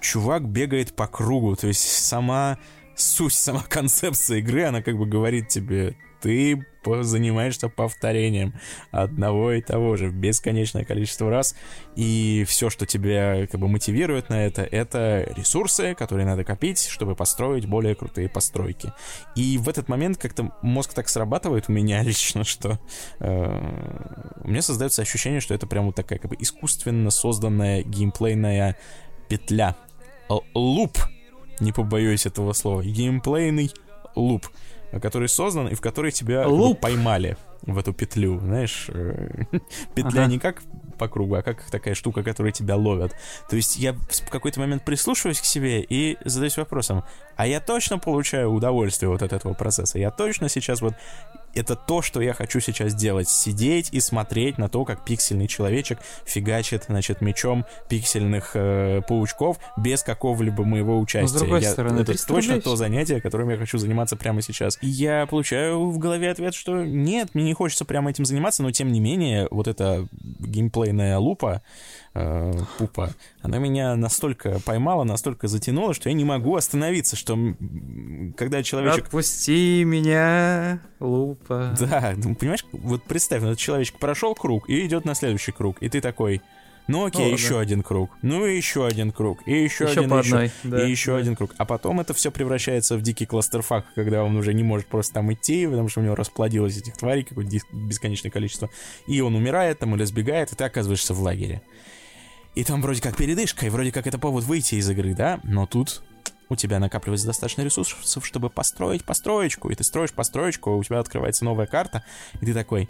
[0.00, 2.58] чувак бегает по кругу, то есть сама
[2.94, 6.64] суть, сама концепция игры, она как бы говорит тебе, ты
[7.02, 8.54] занимаешься повторением
[8.90, 11.54] одного и того же бесконечное количество раз,
[11.96, 17.14] и все, что тебя как бы мотивирует на это, это ресурсы, которые надо копить, чтобы
[17.14, 18.92] построить более крутые постройки.
[19.36, 22.78] И в этот момент как-то мозг так срабатывает у меня лично, что
[23.20, 28.76] э, у меня создается ощущение, что это прям вот такая как бы искусственно созданная геймплейная
[29.28, 29.76] петля.
[30.54, 30.98] Луп,
[31.60, 33.70] не побоюсь этого слова, геймплейный
[34.16, 34.46] луп
[35.00, 36.80] который создан и в который тебя Луп.
[36.80, 39.44] поймали в эту петлю, знаешь, э,
[39.94, 40.26] петля ага.
[40.26, 40.62] не как
[40.98, 43.14] по кругу, а как такая штука, которая тебя ловят.
[43.48, 47.04] То есть я в какой-то момент прислушиваюсь к себе и задаюсь вопросом,
[47.36, 49.98] а я точно получаю удовольствие вот от этого процесса?
[49.98, 50.94] Я точно сейчас вот
[51.54, 53.28] это то, что я хочу сейчас делать.
[53.28, 60.02] Сидеть и смотреть на то, как пиксельный человечек фигачит, значит, мечом пиксельных э, паучков без
[60.02, 61.32] какого-либо моего участия.
[61.32, 64.78] Но, с другой я, стороны, это точно то занятие, которым я хочу заниматься прямо сейчас.
[64.80, 68.70] И я получаю в голове ответ, что нет, мне не хочется прямо этим заниматься, но
[68.70, 71.62] тем не менее, вот эта геймплейная лупа,
[72.14, 73.10] э, пупа,
[73.42, 77.38] она меня настолько поймала, настолько затянула, что я не могу остановиться, что
[78.36, 79.06] когда человечек...
[79.06, 81.76] Отпусти меня, лупа.
[81.78, 85.88] Да, ну, понимаешь, вот представь, этот человечек прошел круг и идет на следующий круг, и
[85.88, 86.40] ты такой...
[86.86, 87.60] Ну окей, О, еще да.
[87.60, 88.10] один круг.
[88.20, 89.40] Ну и еще один круг.
[89.46, 91.18] И еще, еще один, по одной, еще, да, и еще да.
[91.18, 91.54] один круг.
[91.56, 95.32] А потом это все превращается в дикий кластерфак, когда он уже не может просто там
[95.32, 98.68] идти, потому что у него расплодилось этих тварей какое-то бесконечное количество.
[99.06, 101.62] И он умирает там или сбегает, и ты оказываешься в лагере.
[102.54, 105.40] И там вроде как передышка, и вроде как это повод выйти из игры, да?
[105.42, 106.02] Но тут
[106.48, 111.44] у тебя накапливается достаточно ресурсов, чтобы построить построечку, и ты строишь построечку, у тебя открывается
[111.44, 112.04] новая карта,
[112.40, 112.88] и ты такой,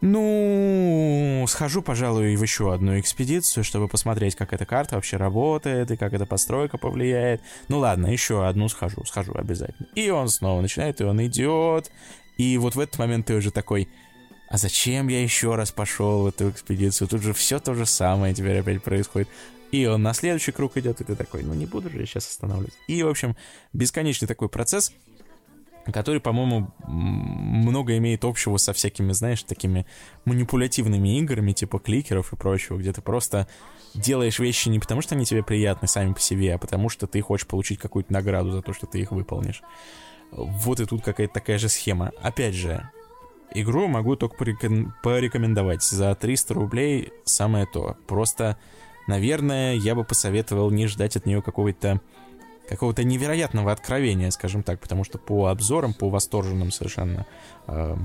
[0.00, 5.96] ну, схожу, пожалуй, в еще одну экспедицию, чтобы посмотреть, как эта карта вообще работает, и
[5.96, 7.42] как эта постройка повлияет.
[7.68, 9.88] Ну ладно, еще одну схожу, схожу обязательно.
[9.94, 11.90] И он снова начинает, и он идет,
[12.36, 13.88] и вот в этот момент ты уже такой,
[14.48, 17.08] а зачем я еще раз пошел в эту экспедицию?
[17.08, 19.28] Тут же все то же самое теперь опять происходит.
[19.72, 22.28] И он на следующий круг идет, и ты такой, ну не буду же я сейчас
[22.28, 22.74] останавливать.
[22.86, 23.36] И, в общем,
[23.72, 24.92] бесконечный такой процесс,
[25.92, 29.86] который, по-моему, много имеет общего со всякими, знаешь, такими
[30.24, 33.48] манипулятивными играми, типа кликеров и прочего, где ты просто
[33.94, 37.20] делаешь вещи не потому, что они тебе приятны сами по себе, а потому что ты
[37.20, 39.62] хочешь получить какую-то награду за то, что ты их выполнишь.
[40.30, 42.12] Вот и тут какая-то такая же схема.
[42.20, 42.88] Опять же,
[43.52, 44.36] Игру могу только
[45.02, 45.82] порекомендовать.
[45.82, 47.96] За 300 рублей самое то.
[48.06, 48.58] Просто,
[49.06, 52.00] наверное, я бы посоветовал не ждать от нее какого-то
[52.68, 57.24] какого-то невероятного откровения, скажем так, потому что по обзорам, по восторженным совершенно,
[57.68, 57.96] э,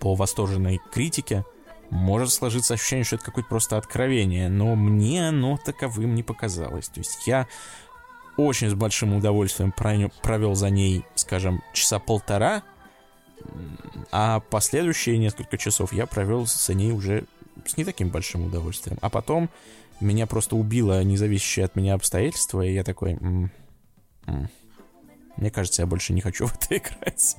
[0.00, 1.46] по восторженной критике,
[1.90, 6.88] может сложиться ощущение, что это какое-то просто откровение, но мне оно таковым не показалось.
[6.88, 7.48] То есть я
[8.36, 12.62] очень с большим удовольствием провел за ней, скажем, часа полтора,
[14.10, 17.24] а последующие несколько часов я провел с ней уже
[17.66, 18.98] с не таким большим удовольствием.
[19.00, 19.50] А потом
[20.00, 23.12] меня просто убило независящее от меня обстоятельство, и я такой...
[23.14, 23.50] М
[24.26, 24.48] -м
[25.36, 27.36] Мне кажется, я больше не хочу в это играть.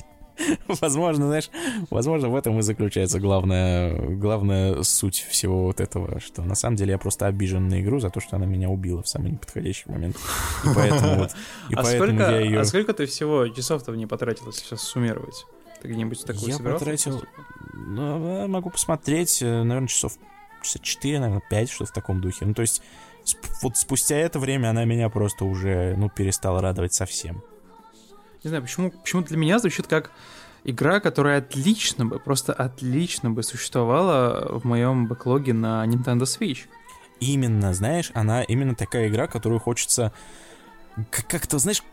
[0.68, 1.50] Возможно, знаешь,
[1.90, 6.92] возможно, в этом и заключается главная, главная суть всего вот этого, что на самом деле
[6.92, 10.16] я просто обижен на игру за то, что она меня убила в самый неподходящий момент.
[10.64, 11.32] И поэтому вот,
[11.70, 12.60] и а поэтому сколько, я ее...
[12.62, 15.46] А сколько ты всего часов-то в ней потратил, если сейчас суммировать?
[15.82, 17.24] Ты где-нибудь такую Я потратил...
[17.74, 20.14] Ну, могу посмотреть, э, наверное, часов
[20.62, 22.46] часа 4, наверное, 5, что в таком духе.
[22.46, 22.82] Ну, то есть,
[23.62, 27.42] вот спустя это время она меня просто уже, ну, перестала радовать совсем.
[28.44, 30.12] Не знаю, почему, почему для меня звучит как
[30.64, 36.68] игра, которая отлично бы, просто отлично бы существовала в моем бэклоге на Nintendo Switch.
[37.20, 40.14] Именно, знаешь, она именно такая игра, которую хочется
[41.10, 41.84] как-то, знаешь,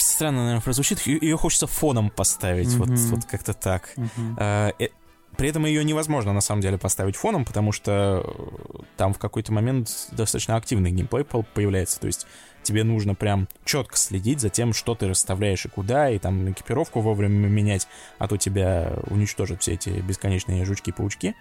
[0.00, 2.78] странно, наверное, прозвучит, ее хочется фоном поставить, mm-hmm.
[2.78, 3.90] вот, вот как-то так.
[3.96, 4.34] Mm-hmm.
[4.38, 4.88] А, э,
[5.36, 9.52] при этом ее невозможно на самом деле поставить фоном, потому что э, там в какой-то
[9.52, 11.98] момент достаточно активный геймплей появляется.
[12.00, 12.26] То есть
[12.62, 17.00] тебе нужно прям четко следить за тем, что ты расставляешь и куда, и там экипировку
[17.00, 21.34] вовремя менять, а то тебя уничтожат все эти бесконечные жучки-паучки.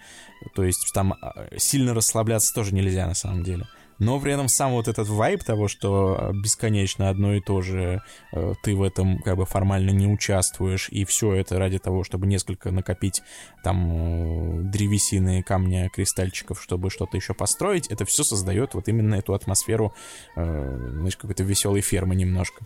[0.55, 3.67] То есть там а, сильно расслабляться тоже нельзя на самом деле
[4.01, 8.01] но при этом сам вот этот вайб того, что э, бесконечно одно и то же,
[8.33, 12.25] э, ты в этом как бы формально не участвуешь, и все это ради того, чтобы
[12.25, 13.21] несколько накопить
[13.63, 19.35] там э, древесины, камня, кристальчиков, чтобы что-то еще построить, это все создает вот именно эту
[19.35, 19.93] атмосферу,
[20.35, 22.65] знаешь, какой-то веселой фермы немножко,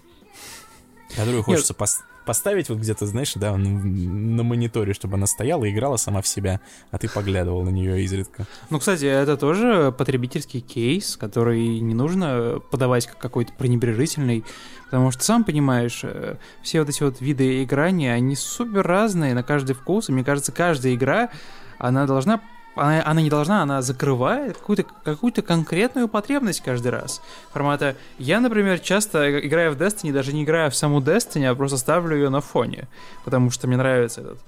[1.09, 5.97] которую хочется поставить поставить вот где-то, знаешь, да, на мониторе, чтобы она стояла и играла
[5.97, 6.59] сама в себя,
[6.91, 8.45] а ты поглядывал на нее изредка.
[8.69, 14.43] Ну, кстати, это тоже потребительский кейс, который не нужно подавать как какой-то пренебрежительный,
[14.85, 19.43] потому что, сам понимаешь, э, все вот эти вот виды играния, они супер разные на
[19.43, 21.29] каждый вкус, и мне кажется, каждая игра,
[21.77, 22.41] она должна
[22.75, 27.21] она, она не должна, она закрывает какую-то какую конкретную потребность каждый раз.
[27.51, 31.77] Формата, я, например, часто играю в Destiny, даже не играю в саму Destiny, а просто
[31.77, 32.87] ставлю ее на фоне,
[33.23, 34.39] потому что мне нравится этот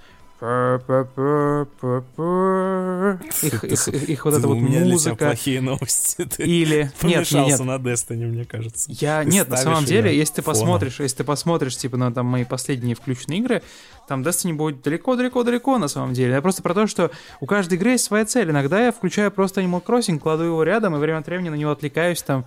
[3.42, 5.16] их, их, их вот эта вот музыка.
[5.16, 6.26] плохие новости.
[6.26, 8.92] Ты Или нет, нет, на Destiny, мне кажется.
[8.92, 12.46] Я нет, на самом деле, если ты посмотришь, если ты посмотришь типа на там мои
[12.46, 13.64] последние включенные игры,
[14.08, 16.34] там Destiny будет далеко-далеко-далеко на самом деле.
[16.34, 18.52] Я просто про то, что у каждой игры есть своя цель.
[18.52, 21.72] Иногда я включаю просто Animal Crossing, кладу его рядом и время от времени на него
[21.72, 22.46] отвлекаюсь там,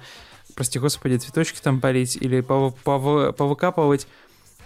[0.55, 4.07] прости господи, цветочки там полить или повыкапывать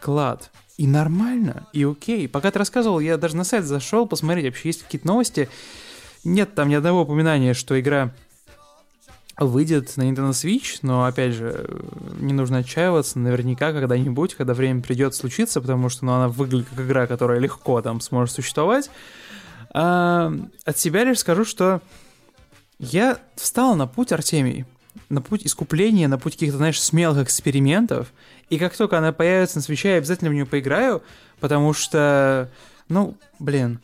[0.00, 0.50] клад.
[0.76, 2.28] И нормально, и окей.
[2.28, 5.48] Пока ты рассказывал, я даже на сайт зашел посмотреть, вообще есть какие-то новости.
[6.24, 8.12] Нет там ни одного упоминания, что игра
[9.37, 11.68] выйдет на Nintendo Switch, но, опять же,
[12.18, 16.80] не нужно отчаиваться, наверняка когда-нибудь, когда время придет случиться, потому что ну, она выглядит как
[16.84, 18.90] игра, которая легко там сможет существовать.
[19.72, 20.32] А,
[20.64, 21.82] от себя лишь скажу, что
[22.78, 24.66] я встал на путь Артемий,
[25.09, 28.12] на путь искупления, на путь каких-то, знаешь, смелых экспериментов,
[28.50, 31.02] и как только она появится на свече, я обязательно в нее поиграю,
[31.40, 32.50] потому что,
[32.88, 33.80] ну, блин,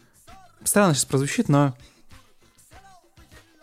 [0.64, 1.74] странно сейчас прозвучит, но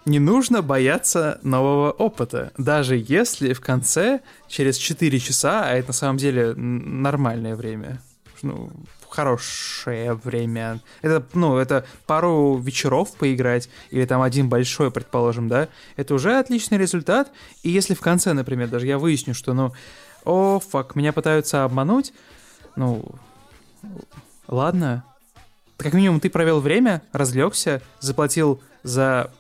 [0.06, 5.94] не нужно бояться нового опыта, даже если в конце, через 4 часа, а это на
[5.94, 8.02] самом деле нормальное время,
[8.42, 8.72] ну,
[9.10, 10.80] хорошее время.
[11.02, 16.78] Это, ну, это пару вечеров поиграть, или там один большой, предположим, да, это уже отличный
[16.78, 17.32] результат.
[17.64, 19.74] И если в конце, например, даже я выясню, что, ну,
[20.26, 22.14] о, фак, меня пытаются обмануть.
[22.76, 23.06] Ну,
[24.48, 25.06] ладно.
[25.78, 29.32] Как минимум ты провел время, разлегся, заплатил за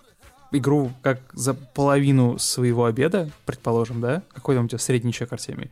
[0.52, 4.24] игру как за половину своего обеда, предположим, да?
[4.34, 5.72] Какой там у тебя средний чек, Артемий?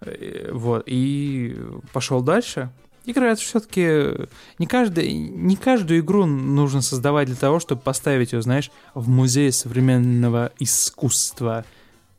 [0.00, 1.56] Э, вот, и
[1.92, 2.70] пошел дальше.
[3.06, 8.42] Игра это все-таки не, каждый, не каждую игру нужно создавать для того, чтобы поставить ее,
[8.42, 11.64] знаешь, в музей современного искусства.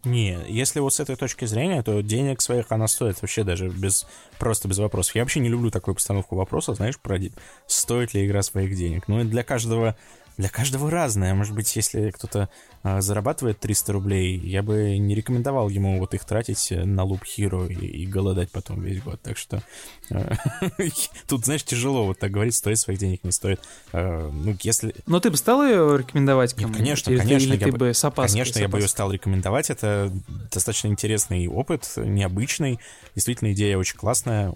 [0.05, 4.07] Не, если вот с этой точки зрения, то денег своих она стоит вообще даже без,
[4.39, 5.15] просто без вопросов.
[5.15, 7.19] Я вообще не люблю такую постановку вопроса, знаешь, про
[7.65, 9.09] стоит ли игра своих денег.
[9.09, 9.97] Ну, для каждого
[10.37, 11.33] для каждого разное.
[11.33, 12.49] Может быть, если кто-то
[12.83, 17.67] э, зарабатывает 300 рублей, я бы не рекомендовал ему вот их тратить на луп Hero
[17.67, 19.19] и, и голодать потом весь год.
[19.21, 19.63] Так что
[20.11, 20.35] э,
[21.27, 23.61] тут, знаешь, тяжело вот так говорить, стоит своих денег, не стоит.
[23.93, 24.93] Э, ну, если...
[25.07, 27.53] Но ты бы стал ее рекомендовать кому Нет, конечно, или конечно.
[27.53, 29.71] Или я бы, с опаской, конечно, с я бы ее стал рекомендовать.
[29.71, 30.11] Это
[30.51, 32.79] достаточно интересный опыт, необычный.
[33.15, 34.53] Действительно, идея очень классная,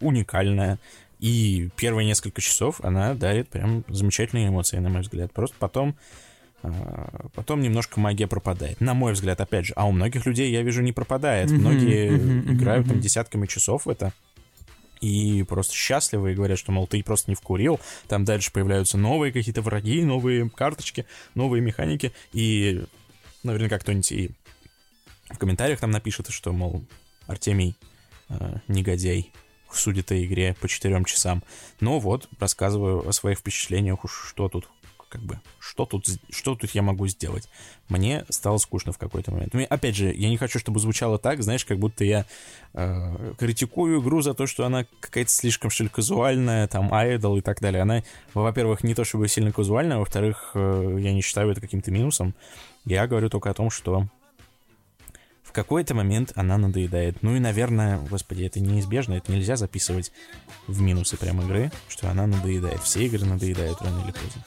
[0.00, 0.78] уникальная.
[1.22, 5.32] И первые несколько часов она дарит прям замечательные эмоции, на мой взгляд.
[5.32, 5.94] Просто потом
[6.64, 8.80] а, Потом немножко магия пропадает.
[8.80, 9.72] На мой взгляд, опять же.
[9.76, 11.48] А у многих людей, я вижу, не пропадает.
[11.52, 12.16] Многие
[12.52, 14.12] играют там десятками часов в это.
[15.00, 17.78] И просто счастливы и говорят, что, мол, ты просто не вкурил.
[18.08, 21.06] Там дальше появляются новые какие-то враги, новые карточки,
[21.36, 22.12] новые механики.
[22.32, 22.84] И
[23.44, 24.30] наверняка кто-нибудь и
[25.30, 26.84] в комментариях там напишет, что, мол,
[27.28, 27.76] Артемий
[28.28, 29.30] э, негодяй
[29.76, 31.42] судит о игре по четырем часам.
[31.80, 34.68] Но вот, рассказываю о своих впечатлениях, что тут
[35.12, 37.46] как бы, что тут, что тут я могу сделать?
[37.90, 39.52] Мне стало скучно в какой-то момент.
[39.52, 42.24] Ну, опять же, я не хочу, чтобы звучало так, знаешь, как будто я
[42.72, 47.42] э, критикую игру за то, что она какая-то слишком, что ли, казуальная, там, айдол и
[47.42, 47.82] так далее.
[47.82, 52.34] Она, во-первых, не то чтобы сильно казуальная, во-вторых, э, я не считаю это каким-то минусом.
[52.86, 54.06] Я говорю только о том, что
[55.52, 57.22] в какой-то момент она надоедает.
[57.22, 60.10] Ну и, наверное, господи, это неизбежно, это нельзя записывать
[60.66, 62.80] в минусы прям игры, что она надоедает.
[62.80, 64.44] Все игры надоедают рано или поздно.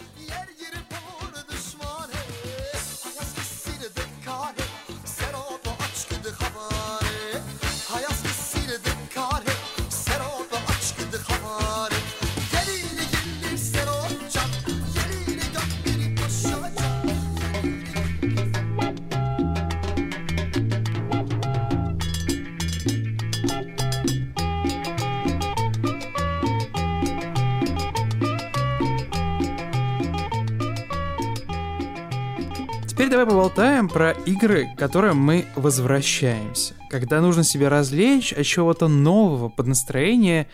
[33.10, 36.74] Давай поболтаем про игры, к которым мы возвращаемся.
[36.90, 40.48] Когда нужно себя развлечь от чего-то нового под настроение,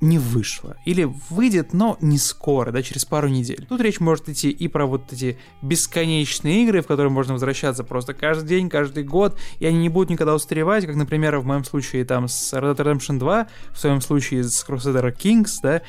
[0.00, 0.76] не вышло.
[0.84, 3.66] Или выйдет, но не скоро, да, через пару недель.
[3.68, 8.12] Тут речь может идти и про вот эти бесконечные игры, в которые можно возвращаться просто
[8.12, 12.04] каждый день, каждый год, и они не будут никогда устаревать, как, например, в моем случае
[12.04, 15.82] там с Red Dead Redemption 2, в своем случае с Crusader Kings, да,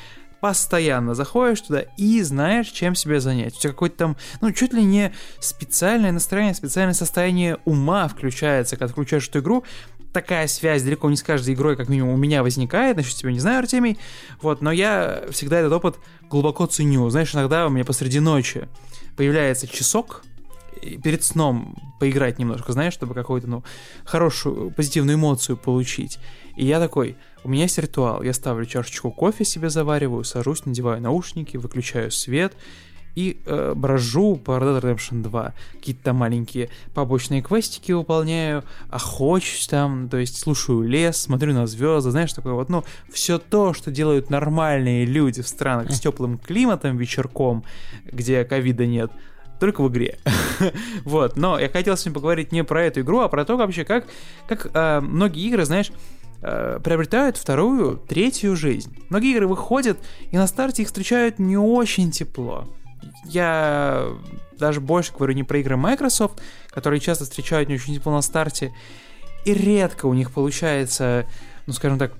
[0.44, 3.56] постоянно заходишь туда и знаешь, чем себя занять.
[3.56, 8.92] У тебя какое-то там, ну, чуть ли не специальное настроение, специальное состояние ума включается, когда
[8.92, 9.64] включаешь эту игру,
[10.12, 12.98] такая связь далеко не с каждой игрой, как минимум, у меня возникает.
[12.98, 13.98] Насчет тебя не знаю, Артемий.
[14.42, 15.96] Вот, но я всегда этот опыт
[16.28, 17.08] глубоко ценю.
[17.08, 18.68] Знаешь, иногда у меня посреди ночи
[19.16, 20.24] появляется часок,
[21.02, 23.64] перед сном поиграть немножко, знаешь, чтобы какую-то, ну,
[24.04, 26.18] хорошую, позитивную эмоцию получить.
[26.56, 28.22] И я такой, у меня есть ритуал.
[28.22, 32.54] Я ставлю чашечку кофе себе завариваю, сажусь, надеваю наушники, выключаю свет
[33.14, 35.54] и э, брожу по Red Dead Redemption 2.
[35.74, 42.10] Какие-то там маленькие побочные квестики выполняю, охочусь там, то есть слушаю лес, смотрю на звезды,
[42.10, 46.96] знаешь, такое вот, ну, все то, что делают нормальные люди в странах с теплым климатом
[46.96, 47.64] вечерком,
[48.04, 49.12] где ковида нет,
[49.60, 50.18] только в игре.
[51.04, 53.84] вот, но я хотел с ним поговорить не про эту игру, а про то вообще,
[53.84, 54.06] как,
[54.46, 55.92] как э, многие игры, знаешь,
[56.42, 58.96] э, приобретают вторую, третью жизнь.
[59.08, 59.98] Многие игры выходят,
[60.30, 62.68] и на старте их встречают не очень тепло
[63.24, 64.08] я
[64.58, 68.74] даже больше говорю не про игры Microsoft, которые часто встречают не очень тепло на старте,
[69.44, 71.26] и редко у них получается,
[71.66, 72.12] ну скажем так,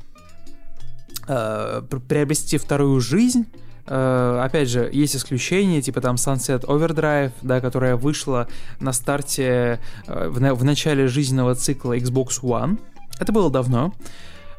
[1.29, 3.47] э, приобрести вторую жизнь.
[3.87, 8.49] Э, опять же, есть исключения, типа там Sunset Overdrive, да, которая вышла
[8.81, 12.79] на старте э, в, в начале жизненного цикла Xbox One.
[13.21, 13.95] Это было давно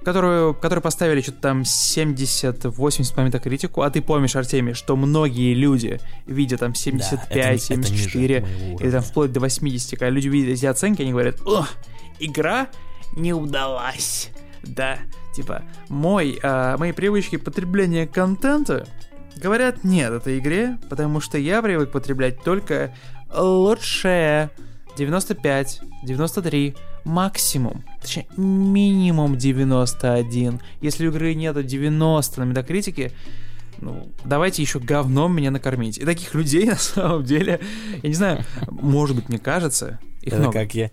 [0.06, 6.00] которую, которую поставили что-то там 70-80 по метакритику, а ты помнишь, Артемий, что многие люди
[6.28, 8.48] видят там 75, да, это, 74, это
[8.84, 11.66] или там вплоть до 80, когда люди видят эти оценки, они говорят, о,
[12.20, 12.68] игра
[13.16, 14.30] не удалась,
[14.62, 15.00] да,
[15.36, 18.88] типа, мой, а, мои привычки потребления контента
[19.38, 22.94] говорят нет этой игре, потому что я привык потреблять только
[23.34, 24.50] лучшее
[24.98, 30.60] 95, 93, максимум, точнее минимум 91.
[30.82, 33.12] Если у игры нету 90 на метакритике,
[33.80, 35.98] ну, давайте еще говном меня накормить.
[35.98, 37.60] И таких людей, на самом деле,
[38.02, 40.60] я не знаю, может быть, мне кажется, их Это много.
[40.60, 40.92] как я,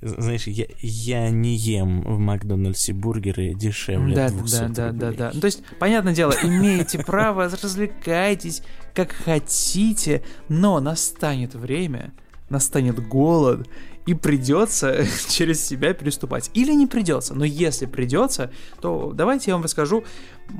[0.00, 5.00] знаешь, я, я не ем в Макдональдсе бургеры дешевле да, 200 да, да, рублей.
[5.00, 5.30] да, да.
[5.34, 8.62] Ну, то есть, понятное дело, имеете право, развлекайтесь
[8.94, 12.12] как хотите, но настанет время,
[12.50, 13.68] настанет голод,
[14.06, 16.50] и придется через себя переступать.
[16.54, 18.50] Или не придется, но если придется,
[18.80, 20.04] то давайте я вам расскажу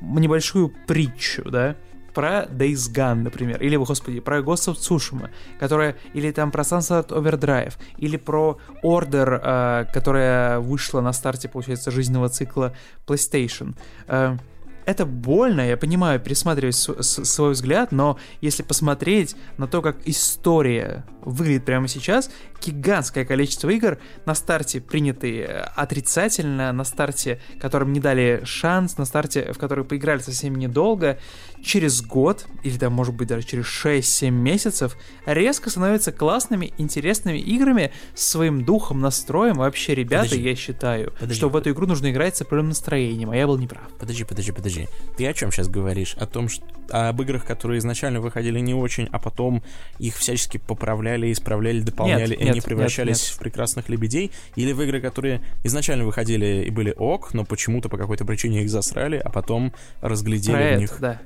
[0.03, 1.77] небольшую притчу, да,
[2.19, 7.11] про Days Gone, например, или, господи, про Ghost of Tsushima, которая, или там про Sunset
[7.11, 12.75] Overdrive, или про Order, э, которая вышла на старте, получается, жизненного цикла
[13.07, 13.77] PlayStation.
[14.09, 14.37] Э,
[14.85, 21.65] это больно, я понимаю, пересматривать свой взгляд, но если посмотреть на то, как история выглядит
[21.65, 22.31] прямо сейчас,
[22.65, 29.53] гигантское количество игр на старте приняты отрицательно, на старте, которым не дали шанс, на старте,
[29.53, 31.19] в которые поиграли совсем недолго,
[31.63, 37.93] через год, или там, может быть, даже через 6-7 месяцев, резко становятся классными, интересными играми
[38.15, 39.57] с своим духом, настроем.
[39.57, 43.31] Вообще, ребята, подожди, я считаю, подожди, что в эту игру нужно играть с определенным настроением,
[43.31, 43.89] а я был неправ.
[43.99, 44.89] Подожди, подожди, подожди.
[45.17, 46.15] Ты о чем сейчас говоришь?
[46.15, 49.63] О том, что об играх, которые изначально выходили не очень, а потом
[49.99, 53.37] их всячески поправляли, исправляли, дополняли, нет, и нет, они превращались нет, нет.
[53.37, 54.31] в прекрасных лебедей?
[54.57, 58.71] Или в игры, которые изначально выходили и были ок, но почему-то по какой-то причине их
[58.71, 60.97] засрали, а потом разглядели Про в это, них...
[61.01, 61.21] Да.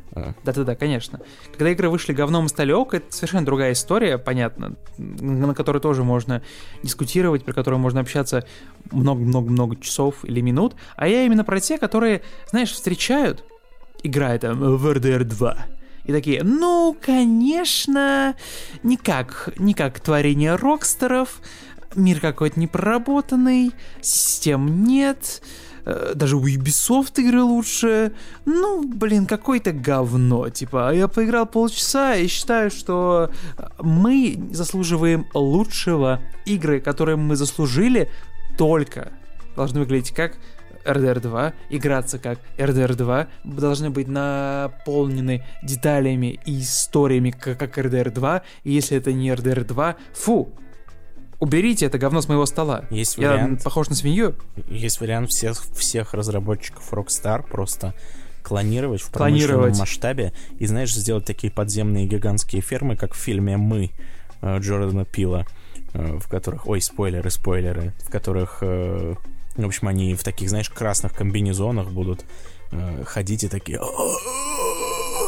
[0.45, 1.21] Да-да-да, конечно.
[1.53, 6.05] Когда игры вышли говном и стали ок, это совершенно другая история, понятно, на которой тоже
[6.05, 6.43] можно
[6.83, 8.45] дискутировать, про которую можно общаться
[8.91, 10.75] много-много-много часов или минут.
[10.97, 13.45] А я именно про те, которые, знаешь, встречают,
[14.03, 15.67] играя там в RDR 2,
[16.05, 18.35] и такие, ну, конечно,
[18.83, 21.41] никак, никак творение рокстеров,
[21.95, 25.43] мир какой-то непроработанный, систем нет,
[25.85, 28.13] Э, даже у Ubisoft игры лучше.
[28.45, 30.49] Ну, блин, какое-то говно.
[30.49, 33.31] Типа, а я поиграл полчаса и считаю, что
[33.81, 36.21] мы заслуживаем лучшего.
[36.45, 38.11] Игры, которые мы заслужили,
[38.57, 39.13] только
[39.57, 40.37] должны выглядеть как
[40.85, 48.43] RDR 2, играться как RDR 2, должны быть наполнены деталями и историями, как, RDR 2,
[48.65, 50.53] и если это не RDR 2, фу,
[51.41, 52.85] уберите это говно с моего стола.
[52.91, 54.37] Есть Я вариант, похож на свинью.
[54.69, 57.95] есть вариант всех, всех разработчиков Rockstar просто
[58.43, 59.79] клонировать в промышленном Клонировать.
[59.79, 63.91] масштабе и, знаешь, сделать такие подземные гигантские фермы, как в фильме «Мы»
[64.41, 65.47] э, Джордана Пила.
[65.95, 66.67] э, в которых...
[66.67, 67.93] Ой, спойлеры, спойлеры.
[68.05, 69.15] В которых, э,
[69.57, 72.25] в общем, они в таких, знаешь, красных комбинезонах будут
[72.73, 73.79] э, ходить и такие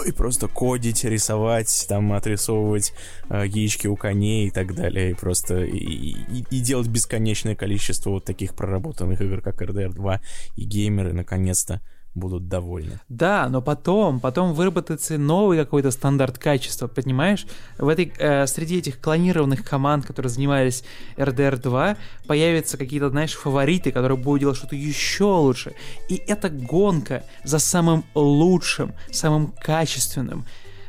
[0.04, 2.92] и просто кодить, рисовать, там отрисовывать
[3.28, 8.10] э, яички у коней и так далее, и просто и, и, и делать бесконечное количество
[8.10, 10.20] вот таких проработанных игр, как RDR 2,
[10.56, 11.80] и геймеры наконец-то
[12.14, 13.00] будут довольны.
[13.08, 17.46] Да, но потом, потом выработается новый какой-то стандарт качества, понимаешь?
[17.78, 20.84] В этой, э, среди этих клонированных команд, которые занимались
[21.16, 21.96] RDR 2,
[22.26, 25.74] появятся какие-то, знаешь, фавориты, которые будут делать что-то еще лучше.
[26.08, 30.44] И эта гонка за самым лучшим, самым качественным,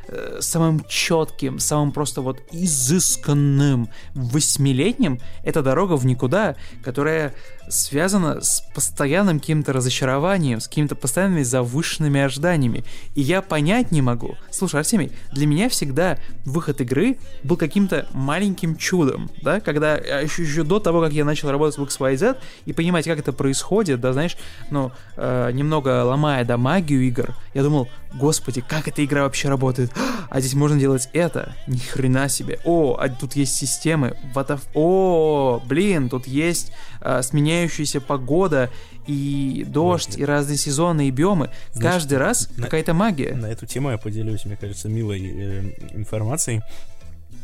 [0.08, 7.34] э, самым четким, самым просто вот изысканным восьмилетним, это дорога в никуда, которая
[7.68, 12.84] связано с постоянным каким-то разочарованием, с какими-то постоянными завышенными ожиданиями.
[13.14, 14.36] И я понять не могу.
[14.50, 20.62] Слушай, Артемий, для меня всегда выход игры был каким-то маленьким чудом, да, когда еще, еще
[20.62, 22.36] до того, как я начал работать в XYZ
[22.66, 24.36] и понимать, как это происходит, да, знаешь,
[24.70, 29.92] ну, э, немного ломая, да, магию игр, я думал, господи, как эта игра вообще работает?
[30.28, 31.54] А здесь можно делать это?
[31.66, 32.58] Ни хрена себе.
[32.64, 34.16] О, а тут есть системы.
[34.34, 34.60] What the...
[34.74, 38.70] О, блин, тут есть э, сменяющаяся погода
[39.06, 41.50] и дождь, вот, и разные сезоны, и биомы.
[41.72, 43.34] Знаешь, Каждый раз на, какая-то магия.
[43.34, 45.60] На эту тему я поделюсь, мне кажется, милой э,
[45.92, 46.62] информацией.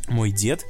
[0.09, 0.65] Мой дед,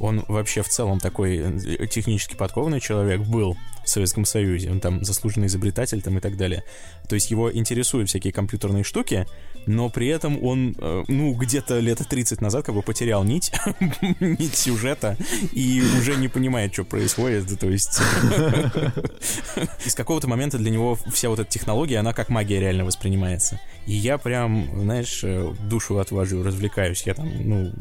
[0.00, 5.04] он вообще в целом такой э, технически подкованный человек был в Советском Союзе, он там
[5.04, 6.64] заслуженный изобретатель там и так далее.
[7.08, 9.26] То есть его интересуют всякие компьютерные штуки,
[9.66, 13.52] но при этом он, э, ну, где-то лет 30 назад как бы потерял нить,
[14.20, 15.16] нить сюжета
[15.52, 18.00] и уже не понимает, что происходит, то есть.
[19.84, 23.60] Из какого-то момента для него вся вот эта технология, она как магия реально воспринимается.
[23.86, 27.72] И я прям, знаешь, э, душу отвожу, развлекаюсь, я там, ну,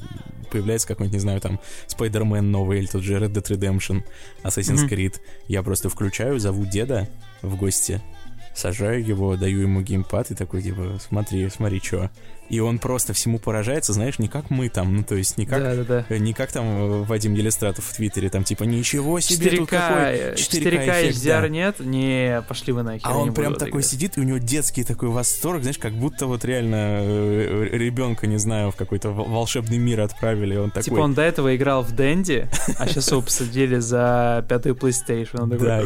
[0.51, 4.03] появляется какой-нибудь, не знаю, там, Spider-Man новый или тот же Red Dead Redemption,
[4.43, 5.15] Assassin's Creed,
[5.47, 7.07] я просто включаю, зову деда
[7.41, 8.01] в гости,
[8.53, 12.09] сажаю его, даю ему геймпад и такой, типа, смотри, смотри, что.
[12.51, 15.63] И он просто всему поражается, знаешь, не как мы там, ну, то есть не как,
[15.63, 16.17] да, да, да.
[16.17, 19.95] Не как там э, Вадим Елистратов в Твиттере, там, типа, ничего себе, 4K, тут какой
[19.95, 21.47] 4K, 4K эффект, HDR да.
[21.47, 21.79] нет?
[21.79, 23.07] Не, пошли вы нахер.
[23.07, 23.85] А он прям такой играть.
[23.85, 28.37] сидит, и у него детский такой восторг, знаешь, как будто вот реально э, ребенка, не
[28.37, 30.83] знаю, в какой-то волшебный мир отправили, он такой...
[30.83, 35.51] Типа он до этого играл в Дэнди, а сейчас его посадили за пятую PlayStation, он
[35.51, 35.67] такой...
[35.67, 35.81] Да,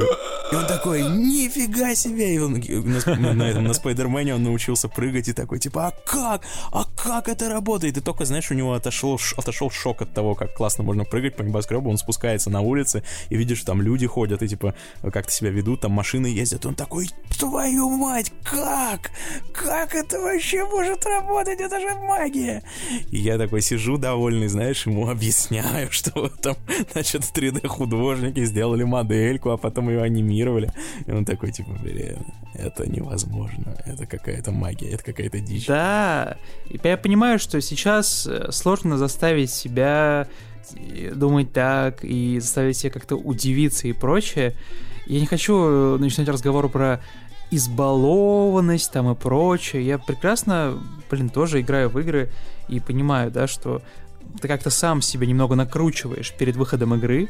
[0.51, 2.33] и он такой, нифига себе!
[2.33, 6.41] И он на, на, этом, на Спайдермене он научился прыгать и такой, типа, а как?
[6.71, 7.97] А как это работает?
[7.97, 11.41] И только, знаешь, у него отошел, отошел шок от того, как классно можно прыгать по
[11.41, 15.81] небоскребу, он спускается на улице и видишь, там люди ходят и, типа, как-то себя ведут,
[15.81, 19.11] там машины ездят, он такой, твою мать, как?
[19.53, 21.59] Как это вообще может работать?
[21.59, 22.63] Это же магия!
[23.11, 26.55] И я такой сижу довольный, знаешь, ему объясняю, что там,
[26.91, 30.71] значит, 3D-художники сделали модельку, а потом ее анимировали.
[31.05, 35.67] И он такой, типа, блин, это невозможно, это какая-то магия, это какая-то дичь.
[35.67, 36.37] Да,
[36.69, 40.27] и я понимаю, что сейчас э, сложно заставить себя
[40.73, 44.55] э, думать так и заставить себя как-то удивиться и прочее.
[45.05, 47.01] Я не хочу э, начинать разговор про
[47.51, 49.85] избалованность там и прочее.
[49.85, 52.29] Я прекрасно, блин, тоже играю в игры
[52.67, 53.81] и понимаю, да, что
[54.41, 57.29] ты как-то сам себя немного накручиваешь перед выходом игры,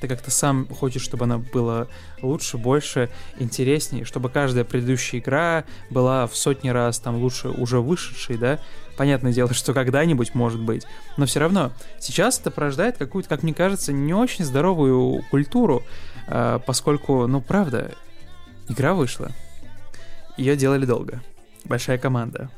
[0.00, 1.86] ты как-то сам хочешь, чтобы она была
[2.22, 8.36] лучше, больше, интереснее, чтобы каждая предыдущая игра была в сотни раз там лучше уже вышедшей,
[8.36, 8.58] да.
[8.96, 10.86] Понятное дело, что когда-нибудь может быть,
[11.16, 15.82] но все равно сейчас это порождает какую-то, как мне кажется, не очень здоровую культуру,
[16.26, 17.92] а, поскольку, ну правда,
[18.68, 19.32] игра вышла,
[20.38, 21.22] ее делали долго,
[21.64, 22.50] большая команда,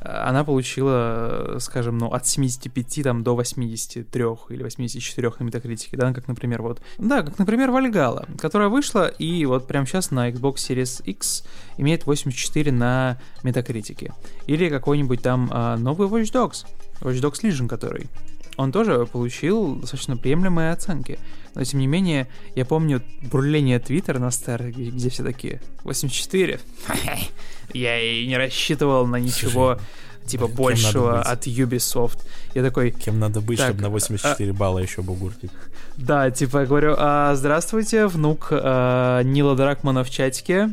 [0.00, 6.28] она получила, скажем, ну, от 75 там, до 83 или 84 на метакритике, да, как,
[6.28, 11.02] например, вот, да, как, например, Вальгала, которая вышла и вот прямо сейчас на Xbox Series
[11.04, 11.44] X
[11.78, 14.12] имеет 84 на метакритике.
[14.46, 16.66] Или какой-нибудь там а, новый Watch Dogs,
[17.00, 18.08] Watch Dogs Legion, который
[18.56, 21.18] он тоже получил достаточно приемлемые оценки.
[21.56, 26.60] Но, тем не менее, я помню бурление Твиттера на старте, где все такие 84.
[27.72, 29.78] Я и не рассчитывал на ничего
[30.26, 32.18] типа большего от Ubisoft.
[32.54, 32.90] Я такой...
[32.90, 35.50] Кем надо быть, так, чтобы на 84 а, балла еще бугуртить?
[35.96, 40.70] Да, типа я говорю, а, здравствуйте, внук а, Нила Дракмана в чатике.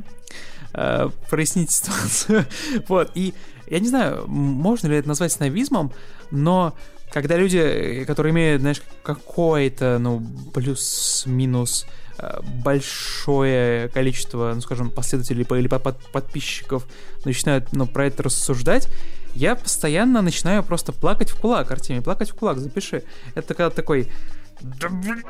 [0.74, 2.46] А, проясните ситуацию.
[2.90, 3.34] вот, и
[3.68, 5.94] я не знаю, можно ли это назвать снобизмом,
[6.30, 6.76] но
[7.14, 11.86] когда люди, которые имеют, знаешь, какое-то, ну, плюс-минус
[12.18, 16.88] э, большое количество, ну, скажем, последователей или подписчиков
[17.24, 18.89] начинают, ну, про это рассуждать,
[19.36, 23.03] я постоянно начинаю просто плакать в кулак, Артемий, плакать в кулак, запиши.
[23.36, 24.07] Это когда такой,
[24.61, 25.24] Да блин,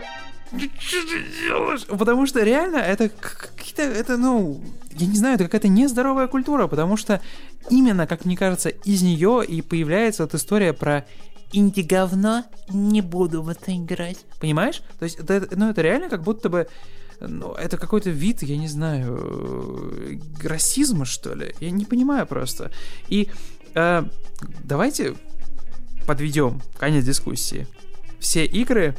[0.79, 1.86] что ты делаешь?
[1.86, 6.95] Потому что реально это какие-то, это, ну, я не знаю, это какая-то нездоровая культура, потому
[6.95, 7.19] что
[7.69, 11.05] именно, как мне кажется, из нее и появляется вот история про
[11.54, 14.26] инди-говно, не буду в это играть.
[14.39, 14.82] Понимаешь?
[14.99, 16.68] То есть, это, ну, это реально как будто бы
[17.20, 21.56] ну, это какой-то вид, я не знаю, э, расизма, что ли.
[21.60, 22.72] Я не понимаю просто.
[23.08, 23.30] И
[23.76, 24.04] э,
[24.64, 25.16] давайте
[26.06, 27.68] подведем конец дискуссии.
[28.20, 28.95] Все игры,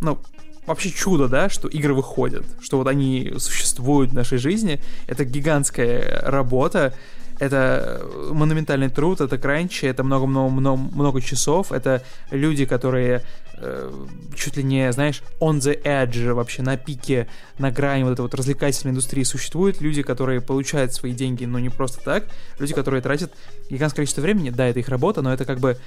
[0.00, 0.18] ну,
[0.66, 4.80] вообще чудо, да, что игры выходят, что вот они существуют в нашей жизни.
[5.06, 6.94] Это гигантская работа,
[7.38, 13.22] это монументальный труд, это кранчи, это много-много много часов, это люди, которые
[13.58, 13.92] э,
[14.34, 17.26] чуть ли не, знаешь, on the edge, вообще на пике,
[17.58, 21.68] на грани вот этой вот развлекательной индустрии существуют люди, которые получают свои деньги, но не
[21.68, 22.24] просто так,
[22.58, 23.32] люди, которые тратят
[23.70, 25.78] гигантское количество времени, да, это их работа, но это как бы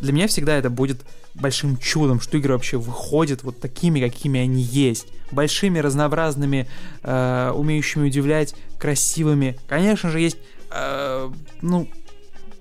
[0.00, 1.00] для меня всегда это будет
[1.34, 5.08] большим чудом, что игры вообще выходят вот такими, какими они есть.
[5.32, 6.68] Большими, разнообразными,
[7.02, 9.58] э, умеющими удивлять, красивыми.
[9.68, 10.38] Конечно же, есть
[10.70, 11.30] э,
[11.62, 11.88] ну,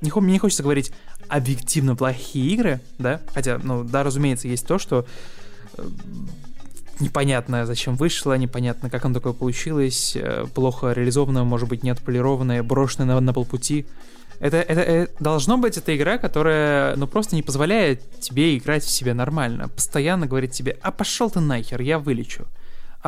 [0.01, 0.91] не, мне не хочется говорить
[1.27, 5.05] объективно плохие игры, да, хотя, ну, да, разумеется, есть то, что
[5.77, 5.87] э,
[6.99, 12.63] непонятно, зачем вышло, непонятно, как оно такое получилось, э, плохо реализованное, может быть, не отполированное,
[12.63, 13.85] брошенное на, на полпути.
[14.39, 18.89] Это, это, это должно быть эта игра, которая, ну, просто не позволяет тебе играть в
[18.89, 19.67] себя нормально.
[19.67, 22.45] Постоянно говорит тебе, а пошел ты нахер, я вылечу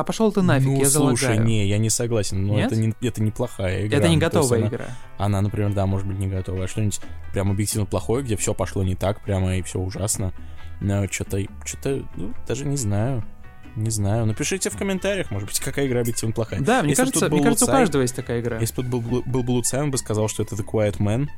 [0.00, 1.46] а пошел ты нафиг, ну, я слушай, залагаю.
[1.46, 3.98] не, я не согласен, но это, не, это неплохая игра.
[3.98, 4.86] Это не Ну, то готовая есть игра.
[5.18, 7.00] Она, она, например, да, может быть не готовая, а что-нибудь
[7.32, 10.32] прям объективно плохое, где все пошло не так, прямо и все ужасно.
[10.80, 13.24] Но что-то, что-то, ну, даже не знаю.
[13.76, 14.26] Не знаю.
[14.26, 16.60] Напишите в комментариях, может быть, какая игра объективно плохая.
[16.60, 18.58] Да, мне Если кажется, был мне кажется, у Луцай- каждого есть такая игра.
[18.58, 21.28] Если бы тут был, был бы Луцай, он бы сказал, что это The Quiet Man,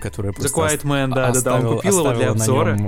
[0.00, 2.74] которая The просто Quiet Man, да, да, да, он купил его для обзора.
[2.76, 2.86] нем,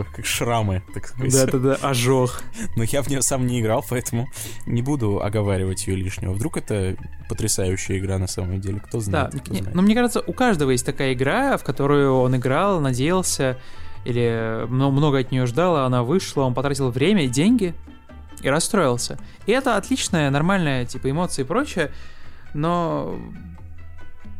[0.00, 1.32] э, как шрамы, так сказать.
[1.32, 2.42] Да, да, да, ожог.
[2.76, 4.28] Но я в нее сам не играл, поэтому
[4.66, 6.32] не буду оговаривать ее лишнего.
[6.32, 6.96] Вдруг это
[7.28, 9.40] потрясающая игра на самом деле, кто Да, знает.
[9.40, 9.74] кто не- знает.
[9.76, 13.58] но мне кажется, у каждого есть такая игра, в которую он играл, надеялся,
[14.04, 17.72] или мно- много от нее ждал, а она вышла, он потратил время и деньги
[18.42, 19.16] и расстроился.
[19.46, 21.92] И это отличная, нормальная, типа, эмоции и прочее,
[22.52, 23.14] но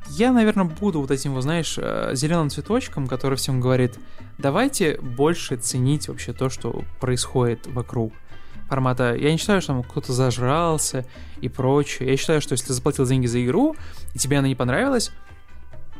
[0.08, 1.74] я, наверное, буду вот этим, вот, знаешь,
[2.12, 3.98] зеленым цветочком, который всем говорит,
[4.38, 8.12] давайте больше ценить вообще то, что происходит вокруг
[8.68, 9.14] формата.
[9.14, 11.06] Я не считаю, что там кто-то зажрался
[11.40, 12.10] и прочее.
[12.10, 13.76] Я считаю, что если ты заплатил деньги за игру,
[14.14, 15.12] и тебе она не понравилась,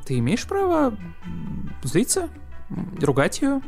[0.04, 0.96] ты имеешь право
[1.82, 2.28] злиться,
[3.00, 3.60] ругать ее,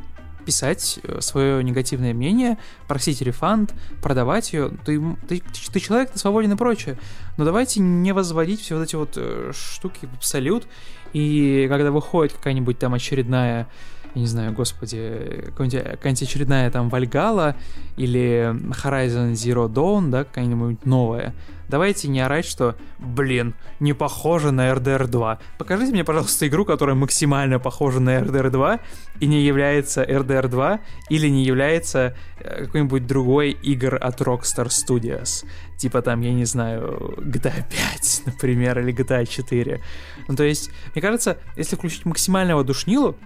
[0.45, 4.71] писать свое негативное мнение, просить рефанд, продавать ее.
[4.85, 5.43] Ты, ты,
[5.73, 6.99] ты человек, ты свободен и прочее.
[7.37, 10.67] Но давайте не возводить все вот эти вот э, штуки в абсолют.
[11.13, 13.69] И когда выходит какая-нибудь там очередная
[14.15, 17.57] я не знаю, господи, какая-нибудь очередная там Вальгала
[17.97, 21.35] или Horizon Zero Dawn, да, какая-нибудь новая.
[21.69, 25.39] Давайте не орать, что, блин, не похоже на RDR 2.
[25.59, 28.81] Покажите мне, пожалуйста, игру, которая максимально похожа на RDR 2
[29.21, 35.45] и не является RDR 2 или не является э, какой-нибудь другой игр от Rockstar Studios.
[35.79, 39.81] Типа там, я не знаю, GTA 5, например, или GTA 4.
[40.29, 43.17] Ну, то есть, мне кажется, если включить максимального душнилу,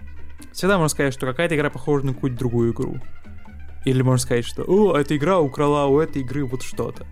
[0.53, 2.99] всегда можно сказать, что какая-то игра похожа на какую-то другую игру.
[3.85, 7.07] Или можно сказать, что «О, эта игра украла у этой игры вот что-то».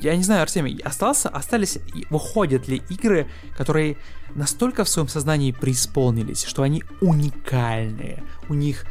[0.00, 1.78] Я не знаю, Артемий, остался, остались,
[2.10, 3.96] выходят ли игры, которые
[4.34, 8.22] настолько в своем сознании преисполнились, что они уникальные.
[8.48, 8.84] У них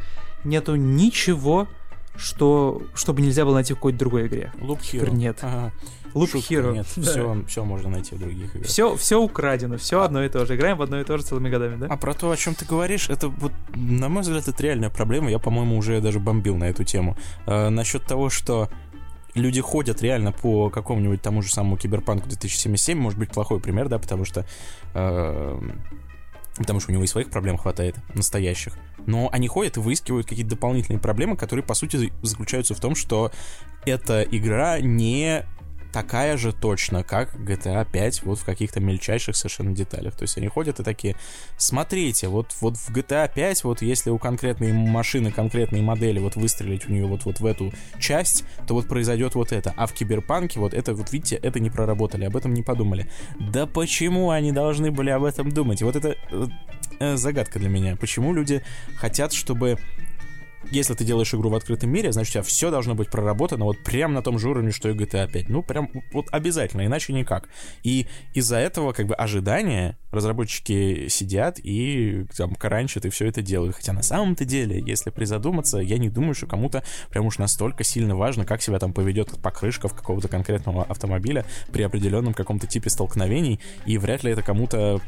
[0.44, 1.68] нету ничего,
[2.16, 4.52] что, чтобы нельзя было найти в какой-то другой игре.
[4.58, 5.10] Loop Hero.
[5.10, 5.38] нет.
[5.42, 5.72] Ага.
[6.14, 6.72] Loop Шутка, Hero.
[6.72, 8.66] Нет, все, все можно найти в других играх.
[8.68, 10.56] Все, все украдено, все одно и то же.
[10.56, 11.86] Играем в одно и то же целыми годами, да?
[11.88, 15.30] А про то, о чем ты говоришь, это вот, на мой взгляд, это реальная проблема.
[15.30, 17.16] Я, по-моему, уже даже бомбил на эту тему.
[17.46, 18.68] Э, насчет того, что
[19.34, 23.98] люди ходят реально по какому-нибудь тому же самому Киберпанку 2077, может быть, плохой пример, да,
[23.98, 24.44] потому что
[24.94, 25.60] э,
[26.56, 28.74] потому что у него и своих проблем хватает, настоящих.
[29.06, 32.94] Но они ходят и выискивают какие-то дополнительные проблемы, которые, по сути, за- заключаются в том,
[32.94, 33.32] что
[33.86, 35.46] эта игра не
[35.92, 40.16] такая же точно, как GTA 5, вот в каких-то мельчайших совершенно деталях.
[40.16, 41.16] То есть они ходят и такие,
[41.56, 46.88] смотрите, вот, вот в GTA 5, вот если у конкретной машины, конкретной модели вот выстрелить
[46.88, 49.72] у нее вот, вот в эту часть, то вот произойдет вот это.
[49.76, 53.10] А в Киберпанке вот это, вот видите, это не проработали, об этом не подумали.
[53.38, 55.82] Да почему они должны были об этом думать?
[55.82, 56.46] Вот это э,
[57.00, 57.96] э, загадка для меня.
[57.96, 58.62] Почему люди
[58.96, 59.78] хотят, чтобы
[60.70, 63.82] если ты делаешь игру в открытом мире, значит, у тебя все должно быть проработано вот
[63.82, 65.48] прям на том же уровне, что и GTA 5.
[65.48, 67.48] Ну, прям вот обязательно, иначе никак.
[67.82, 73.76] И из-за этого, как бы, ожидания разработчики сидят и там каранчат и все это делают.
[73.76, 78.14] Хотя на самом-то деле, если призадуматься, я не думаю, что кому-то прям уж настолько сильно
[78.14, 83.60] важно, как себя там поведет покрышка в какого-то конкретного автомобиля при определенном каком-то типе столкновений,
[83.86, 85.00] и вряд ли это кому-то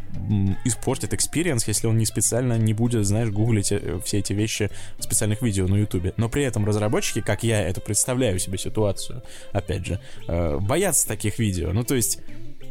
[0.65, 5.03] испортит experience, если он не специально не будет, знаешь, гуглить э, все эти вещи в
[5.03, 6.15] специальных видео на ютубе.
[6.17, 9.23] Но при этом разработчики, как я это представляю себе ситуацию,
[9.53, 11.73] опять же, э, боятся таких видео.
[11.73, 12.19] Ну, то есть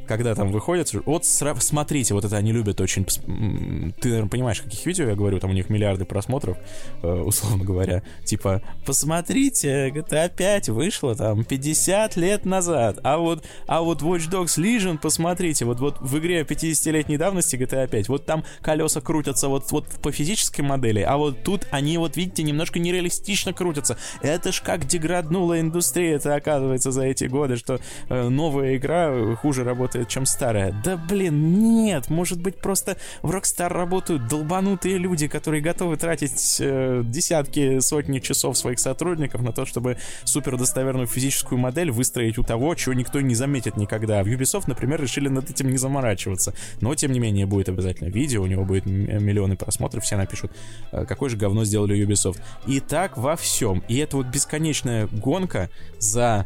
[0.08, 5.08] когда там выходят, вот смотрите, вот это они любят очень, ты, наверное, понимаешь, каких видео
[5.10, 6.58] я говорю, там у них миллиарды просмотров,
[7.02, 13.82] э, условно говоря, типа, посмотрите, GTA 5 вышло там 50 лет назад, а вот, а
[13.82, 18.44] вот Watch Dogs Legion, посмотрите, вот, вот в игре 50-летней давности GTA 5, вот там
[18.62, 23.54] колеса крутятся вот, вот по физической модели, а вот тут они, вот видите, немножко нереалистично
[23.54, 23.98] крутятся.
[24.22, 27.80] Это ж как деграднула индустрия, это оказывается за эти годы, что
[28.10, 30.74] э, новая игра хуже работает работает, чем старая.
[30.84, 37.04] Да блин, нет, может быть просто в Rockstar работают долбанутые люди, которые готовы тратить э,
[37.06, 42.76] десятки, сотни часов своих сотрудников на то, чтобы супер достоверную физическую модель выстроить у того,
[42.76, 44.24] чего никто не заметит никогда.
[44.24, 46.54] В Ubisoft, например, решили над этим не заморачиваться.
[46.82, 50.52] Но, тем не менее, будет обязательно видео, у него будет миллионы просмотров, все напишут,
[50.92, 52.40] э, какое же говно сделали Ubisoft.
[52.68, 53.84] И так во всем.
[53.88, 55.70] И это вот бесконечная гонка
[56.00, 56.46] за а,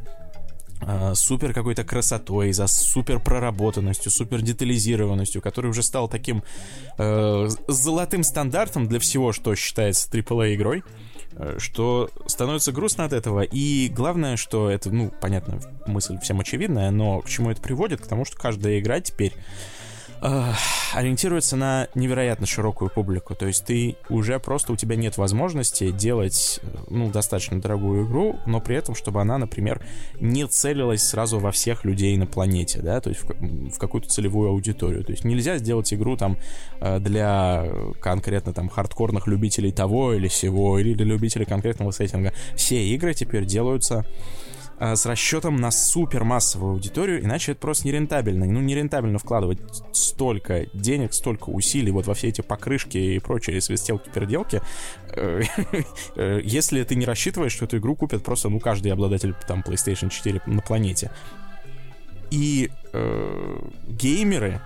[1.14, 6.44] супер какой-то красотой, за супер проработанностью, супер детализированностью, который уже стал таким
[6.98, 10.84] э, золотым стандартом для всего, что считается AAA игрой,
[11.34, 13.42] э, что становится грустно от этого.
[13.42, 18.02] И главное, что это, ну, понятно, мысль всем очевидная, но к чему это приводит?
[18.02, 19.34] К тому, что каждая игра теперь
[20.22, 23.36] ориентируется на невероятно широкую публику.
[23.36, 26.60] То есть ты уже просто у тебя нет возможности делать
[26.90, 29.86] ну, достаточно дорогую игру, но при этом, чтобы она, например,
[30.20, 34.50] не целилась сразу во всех людей на планете, да, то есть в, в какую-то целевую
[34.50, 35.04] аудиторию.
[35.04, 36.38] То есть нельзя сделать игру там
[36.80, 37.66] э, для
[38.02, 42.34] конкретно там хардкорных любителей того или сего, или для любителей конкретного сеттинга.
[42.56, 44.47] Все игры теперь делаются Э,
[44.80, 48.46] с расчетом на супер массовую аудиторию, иначе это просто нерентабельно.
[48.46, 49.60] Ну, нерентабельно вкладывать
[49.92, 54.62] столько денег, столько усилий вот во все эти покрышки и прочие свистелки-переделки,
[55.16, 55.42] э,
[56.16, 60.10] э, если ты не рассчитываешь, что эту игру купят просто, ну, каждый обладатель там PlayStation
[60.10, 61.12] 4 на планете.
[62.30, 64.62] И э, геймеры,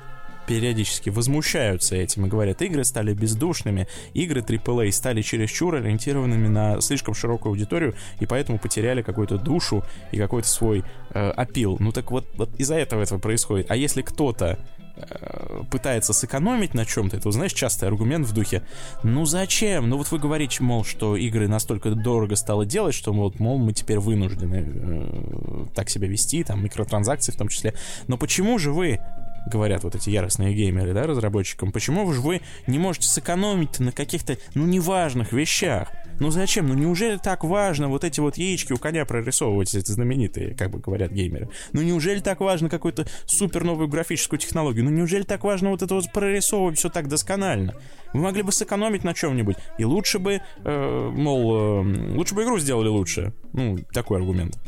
[0.52, 7.14] периодически возмущаются этим и говорят, игры стали бездушными, игры AAA стали чересчур ориентированными на слишком
[7.14, 10.84] широкую аудиторию, и поэтому потеряли какую-то душу и какой-то свой
[11.14, 11.78] э, опил.
[11.80, 13.72] Ну так вот, вот из-за этого этого происходит.
[13.72, 14.60] А если кто-то
[14.98, 18.64] э, пытается сэкономить на чем-то, это, знаешь, частый аргумент в духе,
[19.04, 19.88] ну зачем?
[19.88, 23.72] Ну вот вы говорите, мол, что игры настолько дорого стало делать, что, вот, мол, мы
[23.72, 27.74] теперь вынуждены э, так себя вести, там, микротранзакции в том числе.
[28.10, 29.00] Но почему же вы
[29.48, 34.38] говорят вот эти яростные геймеры, да, разработчикам, почему же вы не можете сэкономить на каких-то,
[34.54, 35.92] ну, неважных вещах?
[36.22, 36.68] Ну зачем?
[36.68, 40.78] Ну неужели так важно вот эти вот яички у коня прорисовывать, эти знаменитые, как бы
[40.78, 41.50] говорят геймеры?
[41.74, 44.86] Ну неужели так важно какую-то супер новую графическую технологию?
[44.86, 47.74] Ну неужели так важно вот это вот прорисовывать все так досконально?
[48.14, 52.60] Вы могли бы сэкономить на чем-нибудь, и лучше бы, э, мол, э, лучше бы игру
[52.60, 53.34] сделали лучше.
[53.54, 54.60] Ну, такой аргумент.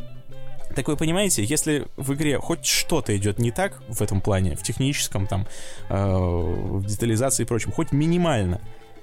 [0.76, 4.63] Так вы понимаете, если в игре хоть что-то идет не так в этом плане, в
[4.63, 5.47] техническом, там,
[5.89, 8.61] э, в детализации и прочем, хоть минимально,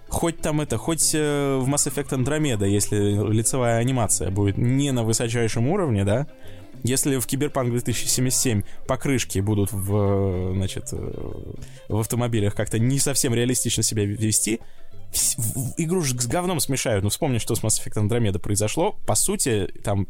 [0.08, 2.96] хоть там это, хоть э, в Mass Effect Andromeda, если
[3.32, 6.26] лицевая анимация будет не на высочайшем уровне, да,
[6.82, 11.42] если в Киберпанк 2077 покрышки будут в, значит, э,
[11.88, 14.60] в автомобилях как-то не совсем реалистично себя вести,
[15.76, 17.02] игрушек с говном смешают.
[17.02, 18.96] Ну, вспомни, что с Mass Effect Andromeda произошло.
[19.06, 20.06] По сути, там,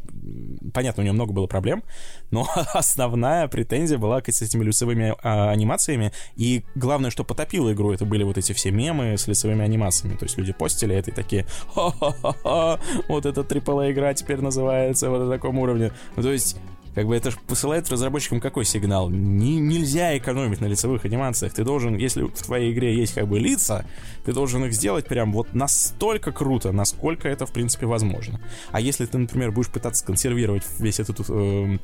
[0.73, 1.83] понятно, у него много было проблем,
[2.29, 6.11] но основная претензия была с этими лицевыми а, анимациями.
[6.35, 10.15] И главное, что потопило игру, это были вот эти все мемы с лицевыми анимациями.
[10.15, 15.23] То есть люди постили это и такие, ха-ха-ха, вот эта AAA игра теперь называется вот
[15.23, 15.91] на таком уровне.
[16.15, 16.57] Ну, то есть
[16.93, 19.09] как бы это же посылает разработчикам какой сигнал?
[19.09, 21.53] Не, нельзя экономить на лицевых анимациях.
[21.53, 23.85] Ты должен, если в твоей игре есть как бы лица,
[24.25, 28.41] ты должен их сделать прям вот настолько круто, насколько это в принципе возможно.
[28.71, 31.77] А если ты, например, будешь пытаться консервировать весь этот э,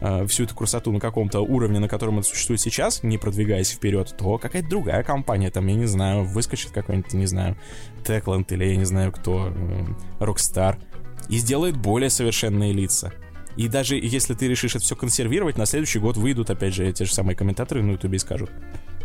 [0.00, 4.14] э, всю эту красоту на каком-то уровне, на котором это существует сейчас, не продвигаясь вперед,
[4.18, 7.56] то какая-то другая компания, там, я не знаю, выскочит какой-нибудь, не знаю,
[8.04, 9.84] Techland или я не знаю кто, э,
[10.24, 10.78] Rockstar,
[11.28, 13.12] и сделает более совершенные лица.
[13.58, 17.04] И даже если ты решишь это все консервировать, на следующий год выйдут, опять же, те
[17.04, 18.50] же самые комментаторы на ютубе и скажут,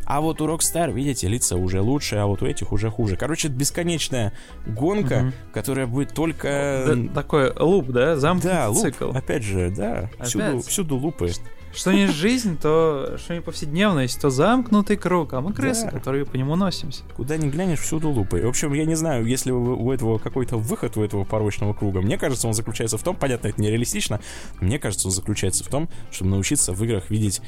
[0.06, 3.16] А вот у Rockstar, видите, лица уже лучше, а вот у этих уже хуже.
[3.16, 4.32] Короче, это бесконечная
[4.68, 5.34] гонка, угу.
[5.54, 6.86] которая будет только...
[6.88, 8.16] Да, такой луп, да?
[8.16, 8.82] Замкнутый да, луп.
[8.84, 9.10] цикл.
[9.12, 10.12] Опять же, да.
[10.14, 10.28] Опять?
[10.28, 11.32] Всюду, всюду лупы.
[11.74, 15.91] Что не жизнь, то что не повседневность, то замкнутый круг, а мы крысы, да.
[15.91, 17.03] которые по нему носимся.
[17.15, 18.41] Куда ни глянешь, всюду лупы.
[18.41, 22.01] В общем, я не знаю, если у этого какой-то выход у этого порочного круга.
[22.01, 24.19] Мне кажется, он заключается в том, понятно, это нереалистично,
[24.61, 27.41] мне кажется, он заключается в том, чтобы научиться в играх видеть...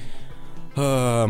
[0.75, 1.27] Э,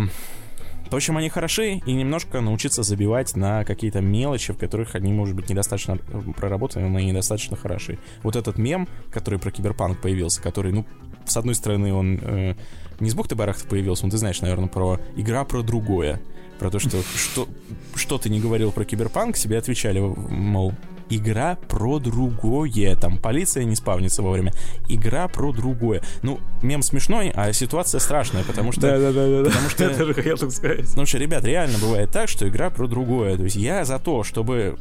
[0.89, 5.35] то, чем они хороши, и немножко научиться забивать на какие-то мелочи, в которых они, может
[5.35, 5.97] быть, недостаточно
[6.37, 7.97] проработаны, но недостаточно хороши.
[8.23, 10.85] Вот этот мем, который про киберпанк появился, который, ну,
[11.25, 12.55] с одной стороны, он э,
[12.99, 16.21] не с бухты барахта появился, он, ты знаешь, наверное, про игра про другое.
[16.59, 17.49] Про то, что, что,
[17.95, 20.73] что ты не говорил про киберпанк, себе отвечали, мол,
[21.09, 22.95] игра про другое.
[22.95, 24.53] Там полиция не спавнится вовремя.
[24.87, 26.01] Игра про другое.
[26.21, 28.81] Ну, мем смешной, а ситуация страшная, потому что...
[28.81, 29.49] Да-да-да.
[29.49, 29.83] Потому что...
[29.89, 30.95] Я тоже хотел так сказать.
[30.95, 33.37] Ну что, ребят, реально бывает так, что игра про другое.
[33.37, 34.77] То есть я за то, чтобы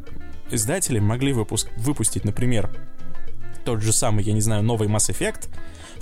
[0.50, 1.70] издатели могли выпуск...
[1.76, 2.70] выпустить, например,
[3.64, 5.48] тот же самый, я не знаю, новый Mass Effect,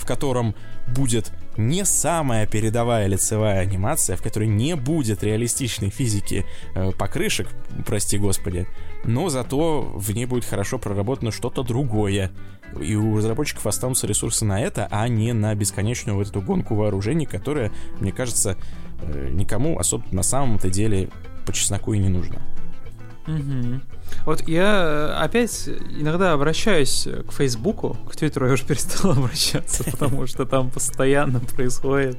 [0.02, 0.56] в котором
[0.88, 6.44] будет не самая передовая лицевая анимация, в которой не будет реалистичной физики
[6.74, 7.48] э, покрышек,
[7.86, 8.66] прости господи,
[9.04, 12.32] но зато в ней будет хорошо проработано что-то другое.
[12.80, 17.26] И у разработчиков останутся ресурсы на это, а не на бесконечную вот эту гонку вооружений,
[17.26, 18.56] которая, мне кажется,
[19.02, 21.10] э, никому особо на самом-то деле
[21.46, 22.40] по чесноку и не нужна.
[23.28, 23.80] Угу.
[24.24, 30.26] Вот я э, опять иногда обращаюсь к Фейсбуку, к Твиттеру я уже перестал обращаться, потому
[30.26, 32.18] что там постоянно происходит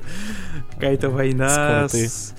[0.73, 1.87] какая-то война.
[1.87, 2.33] С...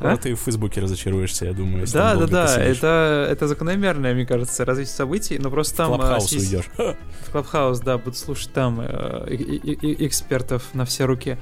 [0.00, 0.16] А?
[0.16, 1.86] ты в Фейсбуке разочаруешься, я думаю.
[1.92, 5.92] Да, да, да, это, это закономерное, мне кажется, развитие событий, но просто там...
[5.92, 6.70] В Clubhouse а, уйдешь.
[6.76, 11.36] В Clubhouse, да, буду слушать там э, экспертов на все руки.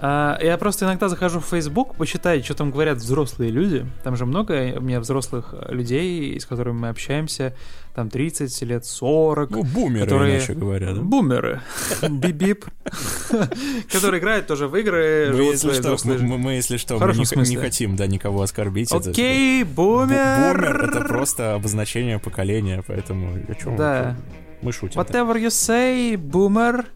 [0.00, 3.86] А, я просто иногда захожу в Facebook, почитать, что там говорят взрослые люди.
[4.04, 7.54] Там же много у меня взрослых людей, с которыми мы общаемся.
[7.94, 9.50] Там 30 лет, 40.
[9.50, 10.36] Ну, бумеры, которые...
[10.36, 10.92] иначе говоря.
[10.94, 11.00] Да?
[11.00, 11.62] Бумеры.
[12.02, 12.66] Бип-бип.
[13.92, 15.32] Которые играют тоже в игры.
[15.34, 18.92] Мы, если что, мы, если что, мы не, хотим, да, никого оскорбить.
[18.92, 20.54] Окей, бумер.
[20.54, 23.36] Бумер— это просто обозначение поколения, поэтому
[23.76, 24.16] Да.
[24.62, 25.00] Мы шутим.
[25.00, 26.86] Whatever you say, бумер,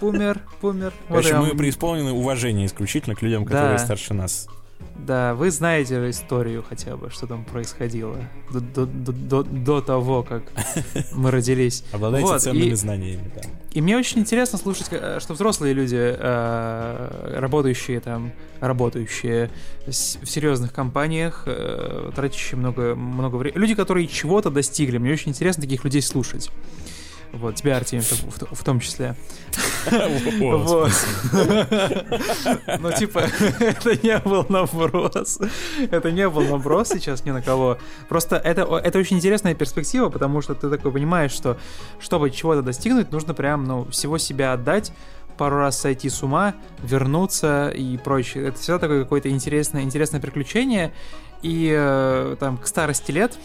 [0.00, 0.92] бумер, бумер.
[1.08, 4.48] Короче, мы преисполнены уважения исключительно к людям, которые старше нас.
[5.06, 8.16] Да, вы знаете историю хотя бы, что там происходило
[8.52, 10.42] до, до, до, до того, как
[11.12, 11.84] мы родились.
[11.92, 13.42] Обладаете вот, ценными и, знаниями, да.
[13.72, 19.50] И мне очень интересно слушать, э, что взрослые люди, э, работающие там, работающие
[19.86, 25.62] в серьезных компаниях, э, тратящие много, много времени, люди, которые чего-то достигли, мне очень интересно
[25.62, 26.50] таких людей слушать.
[27.32, 29.14] Вот, тебя, Артемий, в, в том числе.
[30.40, 30.90] Вот.
[32.80, 33.20] Ну, типа,
[33.60, 35.38] это не был наброс.
[35.90, 37.78] Это не был наброс сейчас ни на кого.
[38.08, 41.56] Просто это, это очень интересная перспектива, потому что ты такой понимаешь, что
[41.98, 44.92] чтобы чего-то достигнуть, нужно прям, ну, всего себя отдать,
[45.38, 48.48] пару раз сойти с ума, вернуться и прочее.
[48.48, 50.92] Это всегда такое какое-то интересное, интересное приключение.
[51.42, 53.38] И э, там к старости лет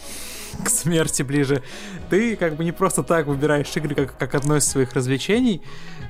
[0.64, 1.62] к смерти ближе,
[2.10, 5.62] ты как бы не просто так выбираешь игры как, как одно из своих развлечений.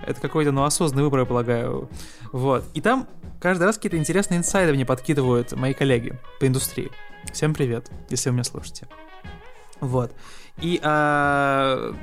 [0.06, 1.88] Это какой-то, ну, осознанный выбор, я полагаю.
[2.32, 2.64] Вот.
[2.74, 3.08] И там
[3.40, 6.90] каждый раз какие-то интересные инсайды мне подкидывают мои коллеги по индустрии.
[7.32, 8.86] Всем привет, если вы меня слушаете.
[9.80, 10.12] Вот.
[10.58, 11.94] И а,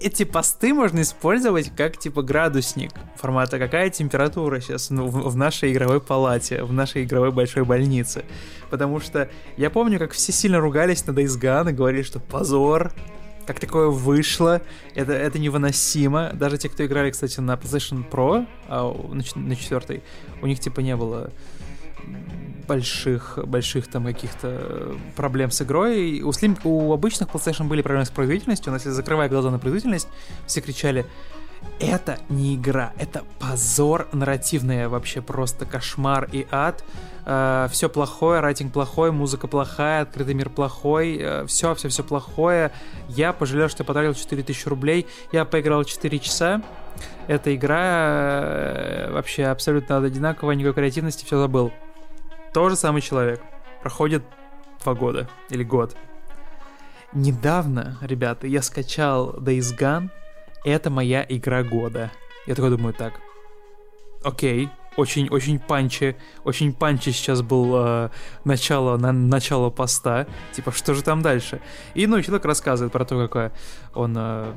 [0.00, 6.00] эти посты можно использовать как типа градусник формата какая температура сейчас ну, в, нашей игровой
[6.00, 8.24] палате, в нашей игровой большой больнице.
[8.70, 12.92] Потому что я помню, как все сильно ругались на Days Gone и говорили, что позор,
[13.46, 14.60] как такое вышло,
[14.94, 16.30] это, это невыносимо.
[16.32, 18.92] Даже те, кто играли, кстати, на PlayStation Pro, а,
[19.34, 20.02] на четвертой,
[20.42, 21.30] у них типа не было
[22.66, 26.20] больших, больших там каких-то проблем с игрой.
[26.22, 30.08] У, Slim, у обычных PlayStation были проблемы с производительностью, но если закрывая глаза на производительность,
[30.46, 31.06] все кричали
[31.78, 36.82] это не игра, это позор нарративный, вообще просто кошмар и ад.
[37.26, 42.72] Э, все плохое, рейтинг плохой, музыка плохая, открытый мир плохой, э, все, все, все плохое.
[43.08, 45.06] Я пожалел, что потратил 4000 рублей.
[45.32, 46.62] Я поиграл 4 часа.
[47.26, 51.72] Эта игра э, вообще абсолютно одинаковая, никакой креативности, все забыл.
[52.52, 53.40] Тот же самый человек.
[53.82, 54.22] Проходит
[54.82, 55.96] два года или год.
[57.12, 60.10] Недавно, ребята, я скачал Days Gone.
[60.64, 62.10] Это моя игра года.
[62.46, 63.14] Я такой думаю, так.
[64.24, 68.10] Окей, очень, очень панчи, очень панчи сейчас был э,
[68.44, 70.26] начало, на, начало поста.
[70.52, 71.60] Типа, что же там дальше?
[71.94, 73.52] И, ну, человек рассказывает про то, какое
[73.94, 74.52] он э,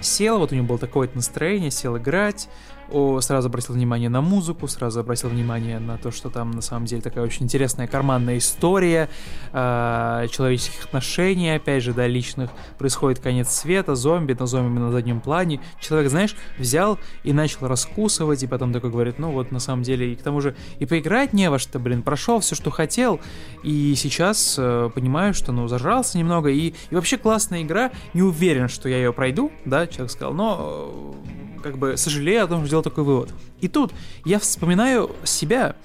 [0.00, 2.48] сел, вот у него было такое настроение, сел играть,
[2.92, 6.86] о, сразу обратил внимание на музыку, сразу обратил внимание на то, что там на самом
[6.86, 9.08] деле такая очень интересная карманная история
[9.52, 12.50] э, человеческих отношений, опять же, да, личных.
[12.78, 15.60] Происходит конец света, зомби, на зомби на заднем плане.
[15.80, 20.12] Человек, знаешь, взял и начал раскусывать, и потом такой говорит, ну вот на самом деле,
[20.12, 23.20] и к тому же и поиграть не во что, блин, прошел все, что хотел,
[23.62, 28.68] и сейчас э, понимаю, что, ну, зажрался немного, и, и вообще классная игра, не уверен,
[28.68, 31.14] что я ее пройду, да, человек сказал, но
[31.55, 33.30] э, как бы сожалею о том, что сделал такой вывод.
[33.60, 33.92] И тут
[34.24, 35.76] я вспоминаю себя,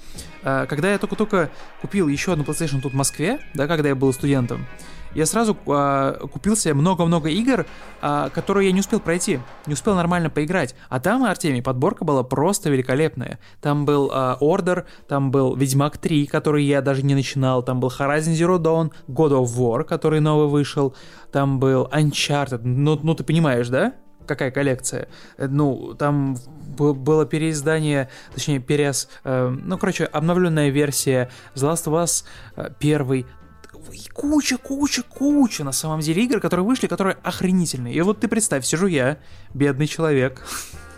[0.42, 4.12] э, когда я только-только купил еще одну PlayStation тут в Москве, да, когда я был
[4.12, 4.66] студентом,
[5.14, 7.66] я сразу э, купил себе много-много игр,
[8.00, 10.74] э, которые я не успел пройти, не успел нормально поиграть.
[10.88, 13.38] А там, Артемий, подборка была просто великолепная.
[13.60, 17.88] Там был э, Order, там был Ведьмак 3, который я даже не начинал, там был
[17.88, 20.94] Horizon Zero Dawn, God of War, который новый вышел,
[21.30, 23.94] там был Uncharted, ну, ну ты понимаешь, да?
[24.26, 25.08] Какая коллекция.
[25.36, 26.36] Э, ну, там
[26.76, 32.24] было переиздание, точнее, перес, э, ну, короче, обновленная версия The Last of Us
[32.56, 33.26] э, первый,
[34.14, 37.94] куча, куча, куча на самом деле игр, которые вышли, которые охренительные.
[37.94, 39.18] И вот ты представь, сижу я,
[39.54, 40.46] бедный человек,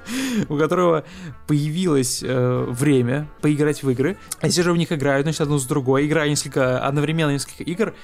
[0.48, 1.04] у которого
[1.46, 4.16] появилось э, время поиграть в игры.
[4.42, 7.94] Я сижу в них играю, значит, одну с другой, играю несколько, одновременно несколько игр,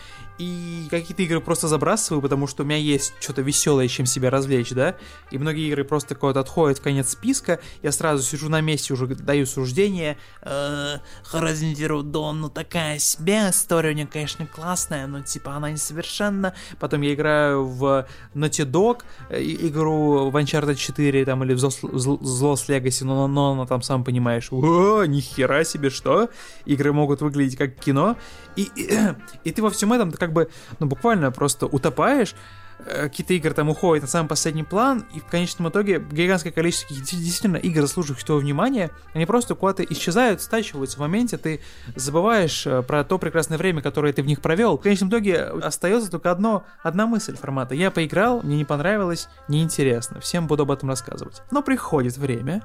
[0.41, 4.71] и какие-то игры просто забрасываю, потому что у меня есть что-то веселое, чем себя развлечь,
[4.71, 4.97] да,
[5.31, 9.07] и многие игры просто куда-то отходят в конец списка, я сразу сижу на месте, уже
[9.07, 10.97] даю суждение, э,
[11.31, 16.55] Horizon Zero Dawn, ну такая себе, история у нее, конечно, классная, но типа она несовершенна,
[16.79, 22.69] потом я играю в Naughty Dog, э, игру в Uncharted 4, там, или в Lost
[22.69, 26.31] Legacy, но, но, но там, сам понимаешь, о, нихера себе, что?
[26.65, 28.17] Игры могут выглядеть как кино,
[28.57, 28.89] и, и,
[29.45, 32.35] и ты во всем этом как бы, ну, буквально просто утопаешь,
[32.79, 36.95] э, какие-то игры там уходят на самый последний план, и в конечном итоге гигантское количество
[36.95, 41.61] действительно игр, заслуживающих твоего внимания, они просто куда-то исчезают, стачиваются в моменте, ты
[41.95, 44.79] забываешь э, про то прекрасное время, которое ты в них провел.
[44.79, 47.75] В конечном итоге остается только одно, одна мысль формата.
[47.75, 51.43] Я поиграл, мне не понравилось, неинтересно, всем буду об этом рассказывать.
[51.51, 52.63] Но приходит время,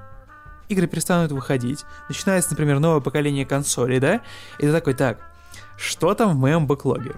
[0.69, 4.21] игры перестанут выходить, начинается, например, новое поколение консолей, да,
[4.59, 5.19] и ты такой, так,
[5.77, 7.13] что там в моем бэклоге?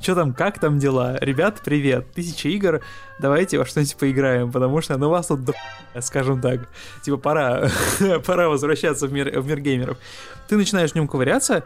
[0.00, 1.18] Что там, как там дела?
[1.20, 2.80] Ребят, привет, тысяча игр,
[3.18, 5.54] давайте во что-нибудь поиграем, потому что ну вас тут до
[6.00, 6.60] скажем так.
[7.02, 7.68] Типа пора,
[8.26, 9.98] пора возвращаться в мир, в мир геймеров.
[10.46, 11.64] Ты начинаешь в нем ковыряться,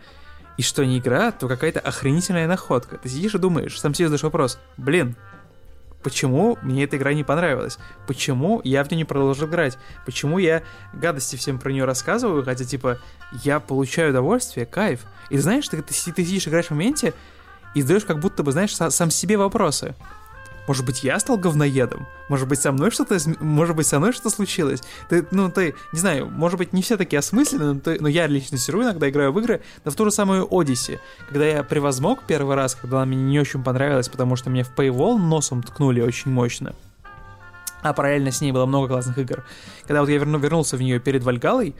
[0.56, 2.96] и что не игра, то какая-то охренительная находка.
[2.96, 5.14] Ты сидишь и думаешь, сам себе задаешь вопрос, блин,
[6.02, 10.62] почему мне эта игра не понравилась, почему я в нее не продолжил играть, почему я
[10.92, 12.98] гадости всем про нее рассказываю, хотя, типа,
[13.42, 15.00] я получаю удовольствие, кайф.
[15.30, 17.14] И знаешь, ты, ты, ты сидишь, играешь в моменте
[17.74, 19.94] и задаешь как будто бы, знаешь, сам себе вопросы.
[20.68, 22.06] Может быть, я стал говноедом?
[22.28, 24.82] Может быть, со мной что-то, может быть, со мной что-то случилось?
[25.08, 28.26] Ты, ну, ты, не знаю, может быть, не все такие осмысленные, но, ты, но я
[28.28, 32.22] лично сижу иногда играю в игры, да в ту же самую Odyssey, когда я превозмог
[32.26, 36.00] первый раз, когда она мне не очень понравилась, потому что мне в Paywall носом ткнули
[36.00, 36.74] очень мощно.
[37.82, 39.44] А параллельно с ней было много классных игр.
[39.82, 41.74] Когда вот я верну, вернулся в нее перед Вальгалой,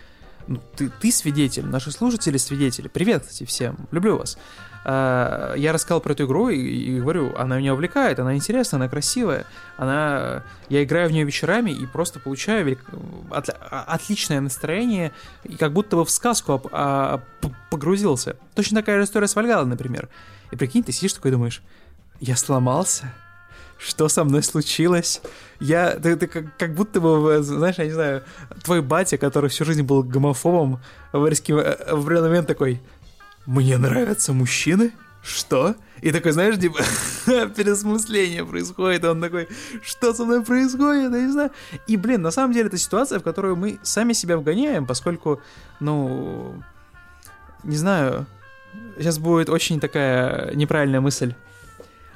[0.48, 2.88] ну, ты, ты свидетель, наши слушатели свидетели.
[2.88, 4.36] Привет, кстати, всем, люблю вас.
[4.84, 8.88] А, я рассказал про эту игру и, и говорю, она меня увлекает, она интересная, она
[8.88, 12.84] красивая, она, я играю в нее вечерами и просто получаю велик...
[13.30, 13.48] от...
[13.70, 15.12] отличное настроение
[15.44, 16.68] и как будто бы в сказку об...
[16.72, 17.20] а...
[17.70, 18.36] погрузился.
[18.54, 20.08] Точно такая же история с Вальгалой, например.
[20.50, 21.62] И прикинь, ты сидишь такой и думаешь,
[22.20, 23.12] я сломался,
[23.78, 25.22] что со мной случилось?
[25.60, 28.22] Я, ты, ты как, как будто бы, знаешь, я не знаю,
[28.62, 30.80] твой батя, который всю жизнь был гомофобом,
[31.12, 32.80] в, в определенный момент такой,
[33.46, 34.92] мне нравятся мужчины?
[35.22, 35.76] Что?
[36.00, 36.80] И такой, знаешь, типа,
[37.56, 39.48] пересмысление происходит, он такой,
[39.82, 41.50] что со мной происходит, я не знаю.
[41.86, 45.40] И, блин, на самом деле это ситуация, в которую мы сами себя вгоняем, поскольку,
[45.78, 46.60] ну,
[47.62, 48.26] не знаю,
[48.98, 51.34] сейчас будет очень такая неправильная мысль.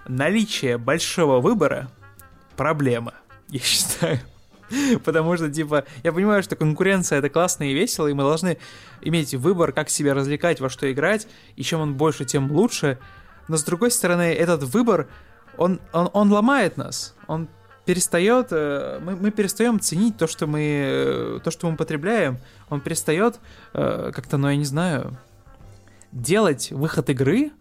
[0.08, 1.88] Наличие большого выбора—
[2.56, 3.14] проблема,
[3.48, 4.20] я считаю.
[5.04, 8.58] Потому что, типа, я понимаю, что конкуренция это классно и весело, и мы должны
[9.00, 12.98] иметь выбор, как себя развлекать, во что играть, и чем он больше, тем лучше.
[13.48, 15.08] Но с другой стороны, этот выбор,
[15.56, 17.14] он, он, он ломает нас.
[17.26, 17.48] Он
[17.84, 22.38] перестает, э, мы, мы перестаем ценить то, что мы, э, то, что мы потребляем.
[22.68, 23.38] Он перестает
[23.72, 25.16] э, как-то, ну я не знаю,
[26.12, 27.52] делать выход игры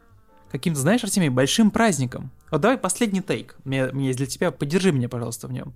[0.51, 2.31] каким-то, знаешь, Артемий, большим праздником.
[2.49, 3.55] Вот давай последний тейк.
[3.63, 4.51] Мне, мне для тебя.
[4.51, 5.73] Поддержи меня, пожалуйста, в нем.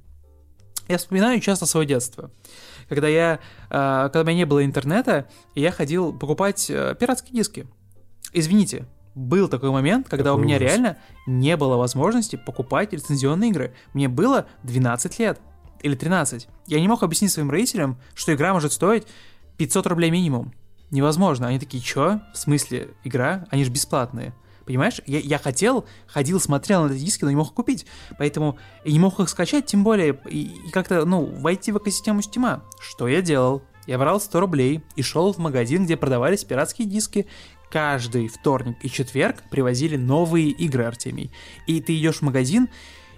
[0.90, 2.32] Я вспоминаю часто свое детство.
[2.90, 7.36] Когда я, э, когда у меня не было интернета, и я ходил покупать э, пиратские
[7.36, 7.68] диски.
[8.34, 10.68] Извините, был такой момент, когда Какой у меня ужас.
[10.68, 13.76] реально не было возможности покупать лицензионные игры.
[13.94, 15.40] Мне было 12 лет.
[15.82, 16.50] или 13.
[16.68, 19.06] Я не мог объяснить своим родителям, что игра может стоить
[19.58, 20.54] 500 рублей минимум.
[20.92, 21.48] Невозможно.
[21.48, 22.20] Они такие, чё?
[22.34, 23.46] В смысле, игра?
[23.52, 24.34] Они же бесплатные.
[24.70, 25.02] Понимаешь?
[25.08, 27.88] Я, я хотел, ходил, смотрел на эти диски, но не мог купить.
[28.20, 32.22] Поэтому и не мог их скачать, тем более, и, и как-то, ну, войти в экосистему
[32.22, 32.62] Стима.
[32.80, 33.64] Что я делал?
[33.88, 37.26] Я брал 100 рублей и шел в магазин, где продавались пиратские диски.
[37.72, 41.32] Каждый вторник и четверг привозили новые игры, Артемий.
[41.66, 42.70] И ты идешь в магазин,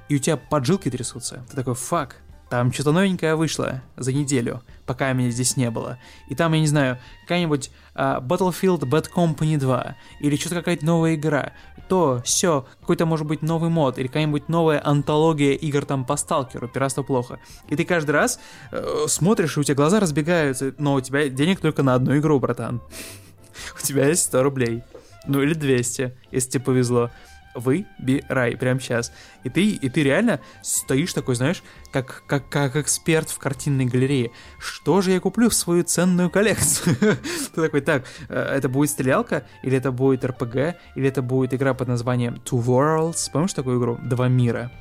[0.07, 1.45] и у тебя поджилки трясутся.
[1.49, 5.99] Ты такой, фак, там что-то новенькое вышло за неделю, пока меня здесь не было.
[6.29, 11.53] И там, я не знаю, какая-нибудь Battlefield Bad Company 2, или что-то какая-то новая игра,
[11.89, 16.67] то, все, какой-то, может быть, новый мод, или какая-нибудь новая антология игр там по сталкеру,
[16.69, 17.39] пиратство плохо.
[17.67, 18.39] И ты каждый раз
[18.71, 22.39] uh, смотришь, и у тебя глаза разбегаются, но у тебя денег только на одну игру,
[22.39, 22.81] братан.
[23.77, 24.83] У тебя есть 100 рублей.
[25.27, 27.11] Ну или 200, если тебе повезло
[27.55, 29.11] выбирай прямо сейчас.
[29.43, 34.31] И ты, и ты реально стоишь такой, знаешь, как, как, как эксперт в картинной галерее.
[34.59, 36.95] Что же я куплю в свою ценную коллекцию?
[37.55, 41.73] Ты такой, так, э, это будет стрелялка, или это будет РПГ, или это будет игра
[41.73, 43.29] под названием Two Worlds.
[43.31, 43.99] Помнишь такую игру?
[44.03, 44.71] Два мира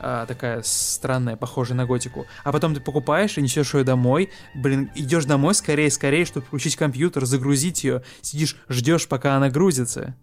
[0.00, 2.26] а, такая странная, похожая на готику.
[2.42, 4.30] А потом ты покупаешь и несешь ее домой.
[4.54, 8.02] Блин, идешь домой скорее, скорее, чтобы включить компьютер, загрузить ее.
[8.20, 10.14] Сидишь, ждешь, пока она грузится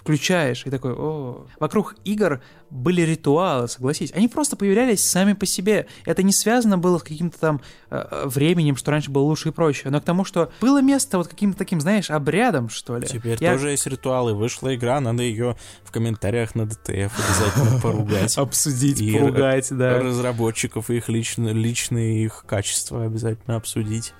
[0.00, 1.46] включаешь и такой, о.
[1.58, 2.40] Вокруг игр
[2.70, 4.12] были ритуалы, согласись.
[4.14, 5.86] Они просто появлялись сами по себе.
[6.06, 9.90] Это не связано было с каким-то там э, временем, что раньше было лучше и проще,
[9.90, 13.06] но к тому, что было место вот каким-то таким, знаешь, обрядом, что ли.
[13.06, 13.52] Теперь Я...
[13.52, 14.34] тоже есть ритуалы.
[14.34, 18.38] Вышла игра, надо ее в комментариях на ДТФ обязательно поругать.
[18.38, 19.98] Обсудить, поругать, да.
[19.98, 24.14] Разработчиков и их личные их качества обязательно обсудить.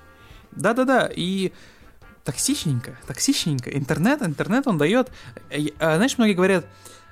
[0.53, 1.53] Да-да-да, и
[2.25, 3.71] токсичненько, токсичненько.
[3.71, 5.11] Интернет, интернет он дает...
[5.51, 6.67] Э, а, знаешь, многие говорят,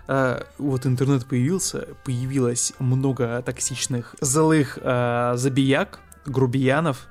[0.09, 7.09] Uh, вот интернет появился, появилось много токсичных, злых uh, забияк, грубиянов,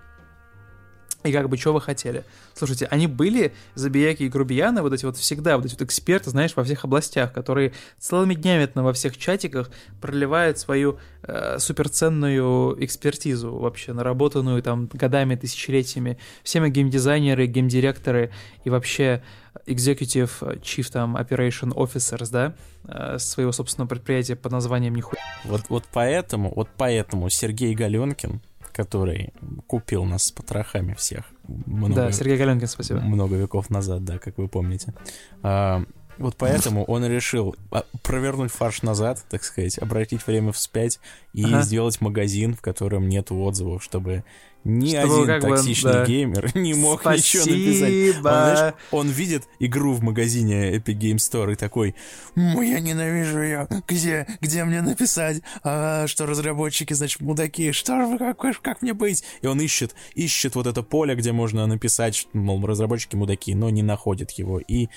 [1.28, 2.24] и как бы, что вы хотели?
[2.54, 6.56] Слушайте, они были, забияки и грубияны, вот эти вот всегда, вот эти вот эксперты, знаешь,
[6.56, 9.70] во всех областях, которые целыми днями во всех чатиках
[10.02, 16.18] проливают свою э, суперценную экспертизу вообще, наработанную там годами, тысячелетиями.
[16.44, 18.32] Все мы геймдизайнеры, геймдиректоры
[18.64, 19.22] и вообще
[19.66, 22.56] executive chief там operation officers, да,
[22.88, 25.22] э, своего собственного предприятия под названием Нихуя.
[25.44, 28.42] Вот, вот поэтому, вот поэтому Сергей Галенкин
[28.78, 29.34] который
[29.66, 31.26] купил нас с потрохами всех.
[31.48, 33.00] Много, да, Сергей Галенкин, спасибо.
[33.02, 34.94] Много веков назад, да, как вы помните.
[35.42, 35.84] А,
[36.18, 41.00] вот поэтому он решил а, провернуть фарш назад, так сказать, обратить время вспять
[41.34, 41.62] и ага.
[41.62, 44.24] сделать магазин, в котором нет отзывов, чтобы
[44.68, 46.06] ни Чтобы один токсичный бы, да.
[46.06, 47.44] геймер не мог Спасибо.
[47.44, 48.16] ничего написать.
[48.16, 51.96] Он, знаешь, он видит игру в магазине Epic Game Store и такой,
[52.36, 58.82] я ненавижу ее, где, где мне написать, а, что разработчики, значит, мудаки, что, как, как
[58.82, 59.24] мне быть?
[59.42, 63.70] И он ищет, ищет вот это поле, где можно написать, что, мол, разработчики мудаки, но
[63.70, 64.90] не находит его и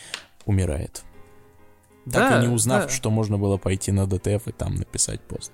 [0.46, 1.04] умирает.
[2.04, 2.88] Так да, и не узнав, да.
[2.88, 5.52] что можно было пойти на DTF и там написать пост.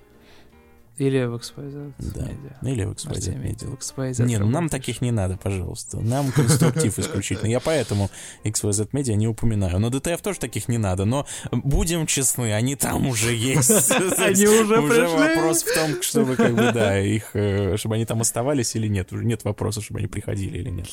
[0.97, 2.21] Или в XYZ да.
[2.21, 2.71] Media.
[2.71, 3.77] Или в XYZ Media.
[3.77, 5.99] XYZ не, ну нам таких не надо, пожалуйста.
[5.99, 7.47] Нам конструктив исключительно.
[7.49, 8.09] Я поэтому
[8.43, 9.79] XYZ Media не упоминаю.
[9.79, 11.05] Но DTF тоже таких не надо.
[11.05, 13.91] Но будем честны, они там уже есть.
[14.17, 18.21] Они уже Уже вопрос в том, чтобы как бы, да, их, э, чтобы они там
[18.21, 19.13] оставались или нет.
[19.13, 20.87] Уже нет вопроса, чтобы они приходили или нет.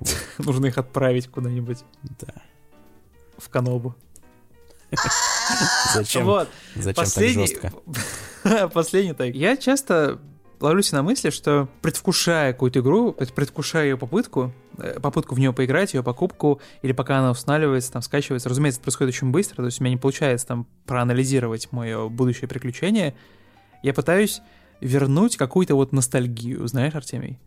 [0.38, 1.84] Нужно их отправить куда-нибудь.
[2.02, 2.32] Да.
[3.36, 3.94] В Канобу.
[5.94, 6.24] Зачем?
[6.24, 6.48] Вот.
[6.74, 7.46] Зачем Последний...
[7.48, 7.72] так
[8.42, 8.68] жестко?
[8.74, 9.34] Последний так.
[9.34, 10.20] Я часто
[10.60, 15.94] ловлюсь на мысли, что предвкушая какую-то игру, предвкушая ее попытку, э, попытку в нее поиграть,
[15.94, 19.80] ее покупку, или пока она устанавливается, там, скачивается, разумеется, это происходит очень быстро, то есть
[19.80, 23.14] у меня не получается там проанализировать мое будущее приключение,
[23.82, 24.42] я пытаюсь
[24.80, 27.38] вернуть какую-то вот ностальгию, знаешь, Артемий?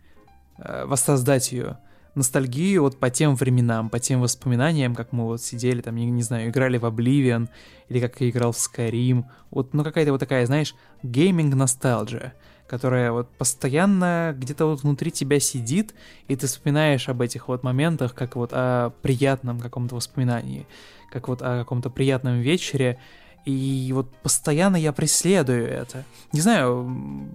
[0.57, 1.77] Э, воссоздать ее
[2.15, 6.23] ностальгию вот по тем временам, по тем воспоминаниям, как мы вот сидели там, не, не
[6.23, 7.49] знаю, играли в Oblivion,
[7.89, 12.33] или как я играл в Skyrim, вот, ну какая-то вот такая, знаешь, гейминг-ностальджия,
[12.67, 15.93] которая вот постоянно где-то вот внутри тебя сидит,
[16.27, 20.67] и ты вспоминаешь об этих вот моментах, как вот о приятном каком-то воспоминании,
[21.11, 22.99] как вот о каком-то приятном вечере,
[23.45, 26.05] и вот постоянно я преследую это.
[26.31, 26.83] Не знаю,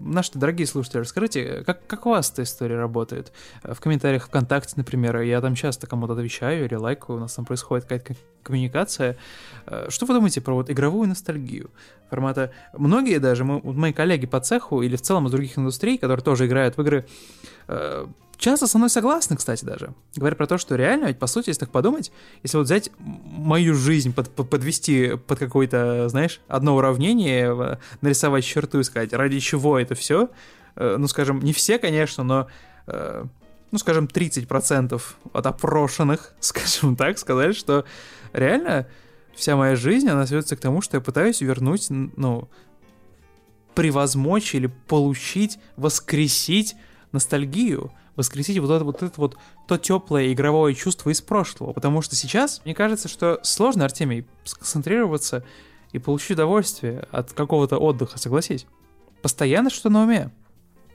[0.01, 3.33] наши дорогие слушатели, расскажите, как, как у вас эта история работает?
[3.63, 7.85] В комментариях ВКонтакте, например, я там часто кому-то отвечаю или лайкаю, у нас там происходит
[7.85, 9.19] какая-то коммуникация.
[9.67, 11.71] Э, что вы думаете про вот игровую ностальгию?
[12.09, 12.53] Формата...
[12.73, 16.47] Многие даже, мы, мои коллеги по цеху или в целом из других индустрий, которые тоже
[16.47, 17.07] играют в игры,
[17.67, 18.07] э,
[18.39, 19.93] часто со мной согласны, кстати, даже.
[20.17, 22.13] Говорят про то, что реально, ведь по сути, если так подумать,
[22.43, 28.81] если вот взять мою жизнь, под, под, подвести под какое-то, знаешь, одно уравнение, нарисовать черту
[28.81, 30.31] и сказать, ради чего это все,
[30.77, 32.47] э, ну, скажем, не все, конечно, но,
[32.87, 33.25] э,
[33.71, 35.03] ну, скажем, 30%
[35.33, 37.85] от опрошенных, скажем так, сказали, что
[38.33, 38.87] реально
[39.35, 42.49] вся моя жизнь, она сводится к тому, что я пытаюсь вернуть, ну,
[43.75, 46.75] превозмочь или получить, воскресить
[47.13, 51.73] ностальгию, воскресить вот это вот это вот то теплое игровое чувство из прошлого.
[51.73, 55.45] Потому что сейчас, мне кажется, что сложно, Артемий, сконцентрироваться
[55.93, 58.67] и получить удовольствие от какого-то отдыха, согласись.
[59.23, 60.31] Постоянно что на уме.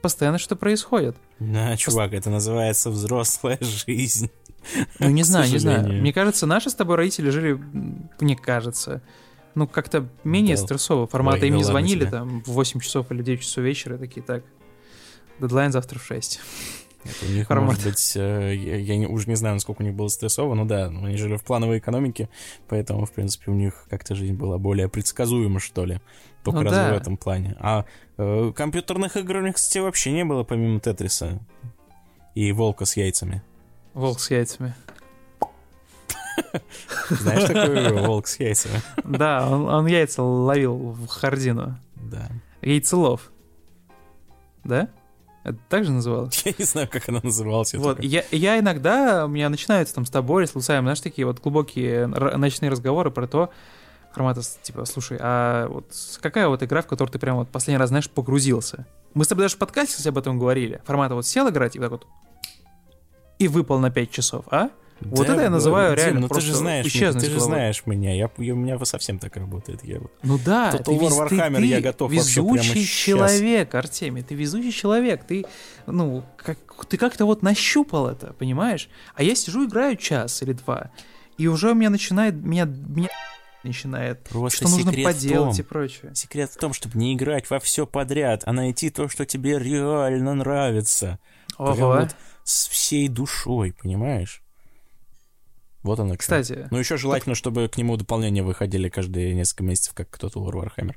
[0.02, 1.16] Постоянно что происходит.
[1.38, 2.20] Да, чувак, Пост...
[2.20, 4.30] это называется взрослая жизнь.
[4.98, 5.88] Ну, не знаю, не знаю.
[5.88, 7.58] Мне кажется, наши с тобой родители жили,
[8.20, 9.02] мне кажется,
[9.54, 10.62] ну, как-то менее да.
[10.62, 11.06] стрессово.
[11.06, 12.10] Формата Ой, им не звонили тебе.
[12.10, 14.44] там в 8 часов или 9 часов вечера, такие, так,
[15.40, 16.40] дедлайн завтра в 6.
[17.04, 17.66] Это у них, Формат.
[17.66, 20.64] может быть, э, я, я не, уже не знаю, насколько у них было стрессово, но
[20.64, 22.28] да, они жили в плановой экономике,
[22.68, 26.00] поэтому, в принципе, у них как-то жизнь была более предсказуема, что ли.
[26.42, 26.94] Только ну, разве да.
[26.94, 27.56] в этом плане.
[27.58, 27.84] А
[28.18, 31.40] э, компьютерных игр у них, кстати, вообще не было, помимо Тетриса
[32.34, 33.42] и Волка с яйцами.
[33.94, 34.74] Волк с яйцами.
[37.08, 38.80] Знаешь такой волк с яйцами?
[39.04, 41.78] Да, он, он яйца ловил в Хардину.
[41.96, 42.28] Да.
[42.60, 43.30] Яйцелов.
[44.64, 44.88] Да?
[45.44, 46.42] Это так же называлось?
[46.46, 47.74] Я не знаю, как она называлась.
[47.74, 51.40] Вот, я, я иногда, у меня начинаются там с тобой, с Лусаем, знаешь, такие вот
[51.40, 53.50] глубокие ночные разговоры про то,
[54.12, 55.86] формата, типа, слушай, а вот
[56.20, 58.86] какая вот игра, в которую ты прям вот последний раз, знаешь, погрузился?
[59.12, 60.80] Мы с тобой даже в подкасте об этом говорили.
[60.84, 62.06] Формата вот сел играть и так вот
[63.38, 64.70] и выпал на 5 часов, а?
[65.00, 67.40] Вот да, это я называю Дим, реально ну просто ты же знаешь, исчезнуть Ты же
[67.40, 69.84] знаешь меня, я, я, у меня совсем так работает.
[69.84, 73.74] Я, ну да, Total ты, War Warhammer ты, я готов везучий человек, сейчас.
[73.74, 75.44] Артемий, ты везучий человек, ты,
[75.86, 76.58] ну, как,
[76.88, 78.88] ты как-то вот нащупал это, понимаешь?
[79.14, 80.90] А я сижу, играю час или два,
[81.38, 83.08] и уже у меня начинает, меня, меня
[83.64, 86.14] начинает, Просто что нужно поделать том, и прочее.
[86.14, 90.34] Секрет в том, чтобы не играть во все подряд, а найти то, что тебе реально
[90.34, 91.18] нравится.
[91.56, 91.74] Ого.
[91.74, 94.43] Прям вот с всей душой, понимаешь?
[95.84, 96.16] Вот оно.
[96.16, 96.66] Кстати.
[96.70, 97.38] Ну, еще желательно, так...
[97.38, 100.96] чтобы к нему дополнения выходили каждые несколько месяцев, как кто-то у Warhammer.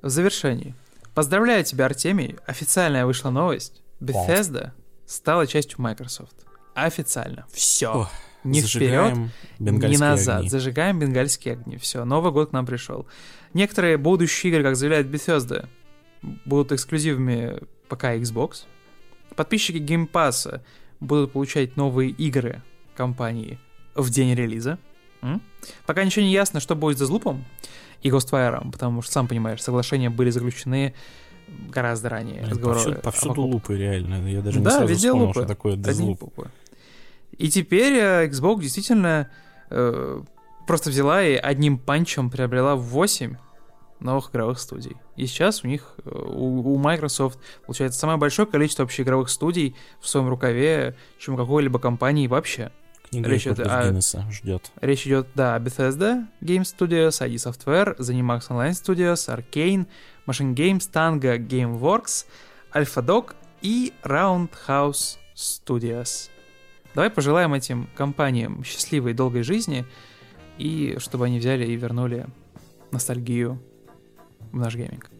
[0.00, 0.74] В завершении.
[1.14, 2.36] Поздравляю тебя, Артемий.
[2.46, 3.82] Официальная вышла новость.
[4.00, 4.70] Bethesda
[5.04, 6.46] стала частью Microsoft.
[6.74, 7.44] Официально.
[7.52, 8.08] Все.
[8.44, 9.16] Не вперед,
[9.58, 10.38] не назад.
[10.38, 10.48] Огни.
[10.48, 11.76] Зажигаем бенгальские огни.
[11.76, 13.08] Все, Новый год к нам пришел.
[13.52, 15.68] Некоторые будущие игры, как заявляет Bethesda,
[16.44, 18.66] будут эксклюзивами пока Xbox.
[19.34, 20.60] Подписчики Game Pass
[21.00, 22.62] будут получать новые игры
[22.98, 23.58] компании
[23.94, 24.78] в день релиза.
[25.22, 25.40] М?
[25.86, 27.38] Пока ничего не ясно, что будет с Deathloop
[28.02, 30.94] и Ghostwire, потому что, сам понимаешь, соглашения были заключены
[31.70, 32.42] гораздо ранее.
[32.42, 34.28] Блин, повсюду, повсюду лупы, реально.
[34.28, 35.40] Я даже да, не сразу везде вспомнил, лупы.
[35.40, 36.48] что такое Deathloop.
[37.38, 39.30] И теперь э, Xbox действительно
[39.70, 40.22] э,
[40.66, 43.36] просто взяла и одним панчем приобрела 8
[44.00, 44.96] новых игровых студий.
[45.16, 49.76] И сейчас у них, э, у, у Microsoft, получается, самое большое количество вообще игровых студий
[50.00, 52.72] в своем рукаве, чем у какой-либо компании вообще.
[53.10, 53.88] Книга речь идет о...
[53.88, 54.70] Гиннесса ждет.
[54.80, 59.86] Речь идет, да, о Bethesda Game Studios, ID Software, ZeniMax Online Studios, Arcane,
[60.26, 62.26] Machine Games, Tango Gameworks,
[62.74, 66.28] AlphaDog и Roundhouse Studios.
[66.94, 69.86] Давай пожелаем этим компаниям счастливой и долгой жизни,
[70.58, 72.26] и чтобы они взяли и вернули
[72.90, 73.62] ностальгию
[74.52, 75.10] в наш гейминг.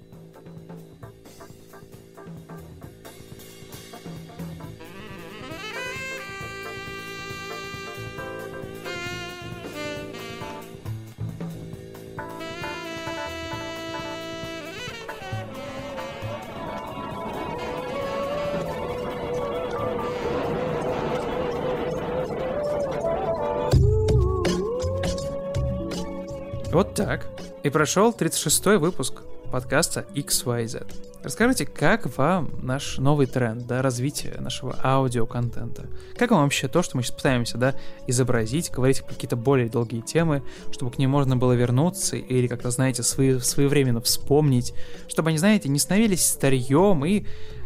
[26.78, 27.26] Вот так.
[27.64, 30.86] И прошел 36-й выпуск подкаста XYZ.
[31.24, 35.86] Расскажите, как вам наш новый тренд, да, развитие нашего аудиоконтента?
[36.16, 37.74] Как вам вообще то, что мы сейчас пытаемся, да,
[38.06, 43.02] изобразить, говорить какие-то более долгие темы, чтобы к ним можно было вернуться или как-то, знаете,
[43.02, 44.72] свои, своевременно вспомнить,
[45.08, 47.24] чтобы они, знаете, не становились старьем и,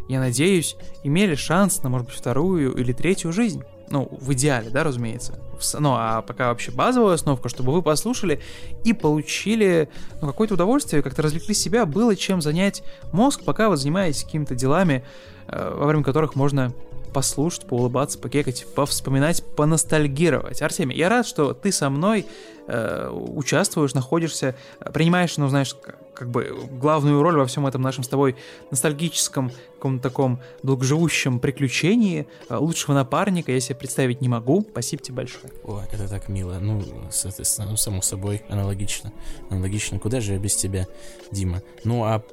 [0.09, 3.61] я надеюсь, имели шанс на, может быть, вторую или третью жизнь?
[3.93, 5.37] Ну, в идеале, да, разумеется.
[5.77, 8.41] Ну, а пока вообще базовая основка, чтобы вы послушали
[8.83, 9.87] и получили
[10.19, 15.05] ну, какое-то удовольствие, как-то развлекли себя, было чем занять мозг, пока вы занимаетесь какими-то делами,
[15.47, 16.73] э, во время которых можно
[17.13, 20.61] послушать, поулыбаться, покекать, повспоминать, поностальгировать.
[20.61, 22.25] Артемий, я рад, что ты со мной
[22.67, 24.55] э, участвуешь, находишься,
[24.93, 25.75] принимаешь, ну, знаешь,
[26.13, 28.35] как бы главную роль во всем этом нашем с тобой
[28.71, 32.27] ностальгическом, каком-то таком долгоживущем приключении.
[32.49, 34.65] Э, лучшего напарника я себе представить не могу.
[34.69, 35.51] Спасибо тебе большое.
[35.63, 36.57] О, это так мило.
[36.59, 36.81] Ну,
[37.11, 39.11] соответственно, ну, само собой, аналогично.
[39.49, 39.99] Аналогично.
[39.99, 40.87] Куда же я без тебя,
[41.31, 41.61] Дима?
[41.83, 42.23] Ну, а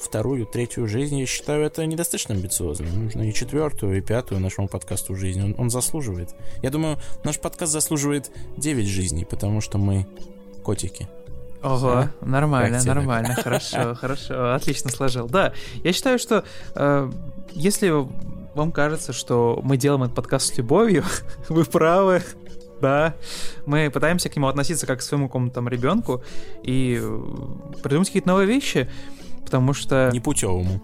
[0.00, 2.86] вторую, третью жизнь, я считаю, это недостаточно амбициозно.
[2.86, 5.42] Нужно и четвертую, и пятую нашему подкасту жизнь.
[5.42, 6.30] Он, он заслуживает.
[6.62, 10.06] Я думаю, наш подкаст заслуживает 9 жизней, потому что мы
[10.62, 11.08] котики.
[11.62, 12.10] Ого, а?
[12.22, 15.26] нормально, нормально, хорошо, хорошо, отлично сложил.
[15.26, 15.52] Да,
[15.84, 16.44] я считаю, что
[16.74, 17.10] э,
[17.52, 17.92] если
[18.54, 21.04] вам кажется, что мы делаем этот подкаст с любовью,
[21.50, 22.22] вы правы,
[22.80, 23.14] да,
[23.66, 26.22] мы пытаемся к нему относиться как к своему какому-то там ребенку
[26.62, 27.00] и
[27.82, 28.88] придумать какие-то новые вещи,
[29.50, 30.10] потому что...
[30.12, 30.80] Непутевому.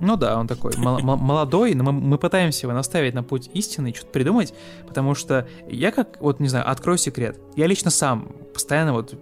[0.00, 4.12] Ну да, он такой молодой, но мы, мы пытаемся его наставить на путь истины что-то
[4.12, 4.52] придумать,
[4.86, 9.14] потому что я как, вот не знаю, открою секрет, я лично сам постоянно вот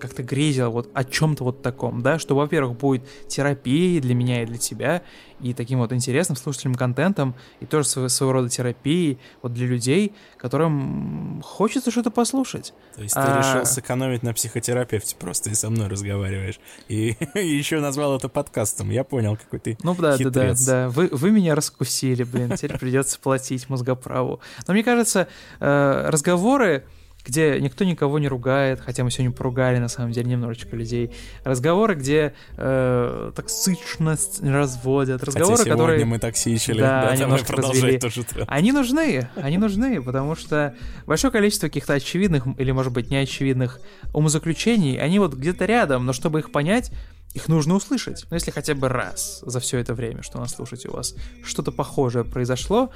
[0.00, 4.46] как-то грезил вот о чем-то вот таком, да, что, во-первых, будет терапией для меня и
[4.46, 5.02] для тебя,
[5.44, 10.14] и таким вот интересным слушательным контентом, и тоже своего, своего рода терапией вот для людей,
[10.38, 12.72] которым хочется что-то послушать.
[12.96, 13.26] То есть а...
[13.26, 16.58] ты решил сэкономить на психотерапевте просто и со мной разговариваешь,
[16.88, 21.08] и, еще назвал это подкастом, я понял, какой ты Ну да, да, да, да, вы,
[21.12, 24.40] вы меня раскусили, блин, теперь придется платить мозгоправу.
[24.66, 25.28] Но мне кажется,
[25.60, 26.84] э, разговоры
[27.24, 31.10] где никто никого не ругает, хотя мы сегодня поругали, на самом деле, немножечко людей.
[31.42, 35.24] Разговоры, где э, токсичность разводят.
[35.24, 36.04] Разговоры, хотя которые...
[36.04, 37.98] мы токсичили, да, да немножко развели.
[37.98, 40.74] Тоже они нужны, они нужны, потому что
[41.06, 43.80] большое количество каких-то очевидных или, может быть, неочевидных
[44.12, 46.92] умозаключений, они вот где-то рядом, но чтобы их понять,
[47.34, 48.24] их нужно услышать.
[48.30, 51.72] Ну, если хотя бы раз за все это время, что нас слушаете, у вас что-то
[51.72, 52.90] похожее произошло,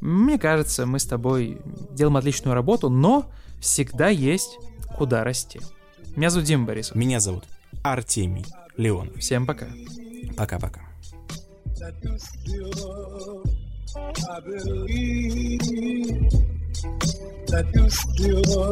[0.00, 1.60] мне кажется, мы с тобой
[1.90, 3.30] делаем отличную работу, но
[3.60, 4.58] всегда есть
[4.96, 5.60] куда расти.
[6.16, 6.96] Меня зовут Дима Борисов.
[6.96, 7.44] Меня зовут
[7.82, 8.46] Артемий
[8.76, 9.12] Леон.
[9.18, 9.66] Всем пока.
[10.36, 10.80] Пока-пока.
[17.50, 18.70] that you still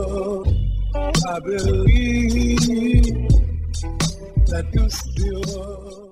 [4.50, 6.07] that you still.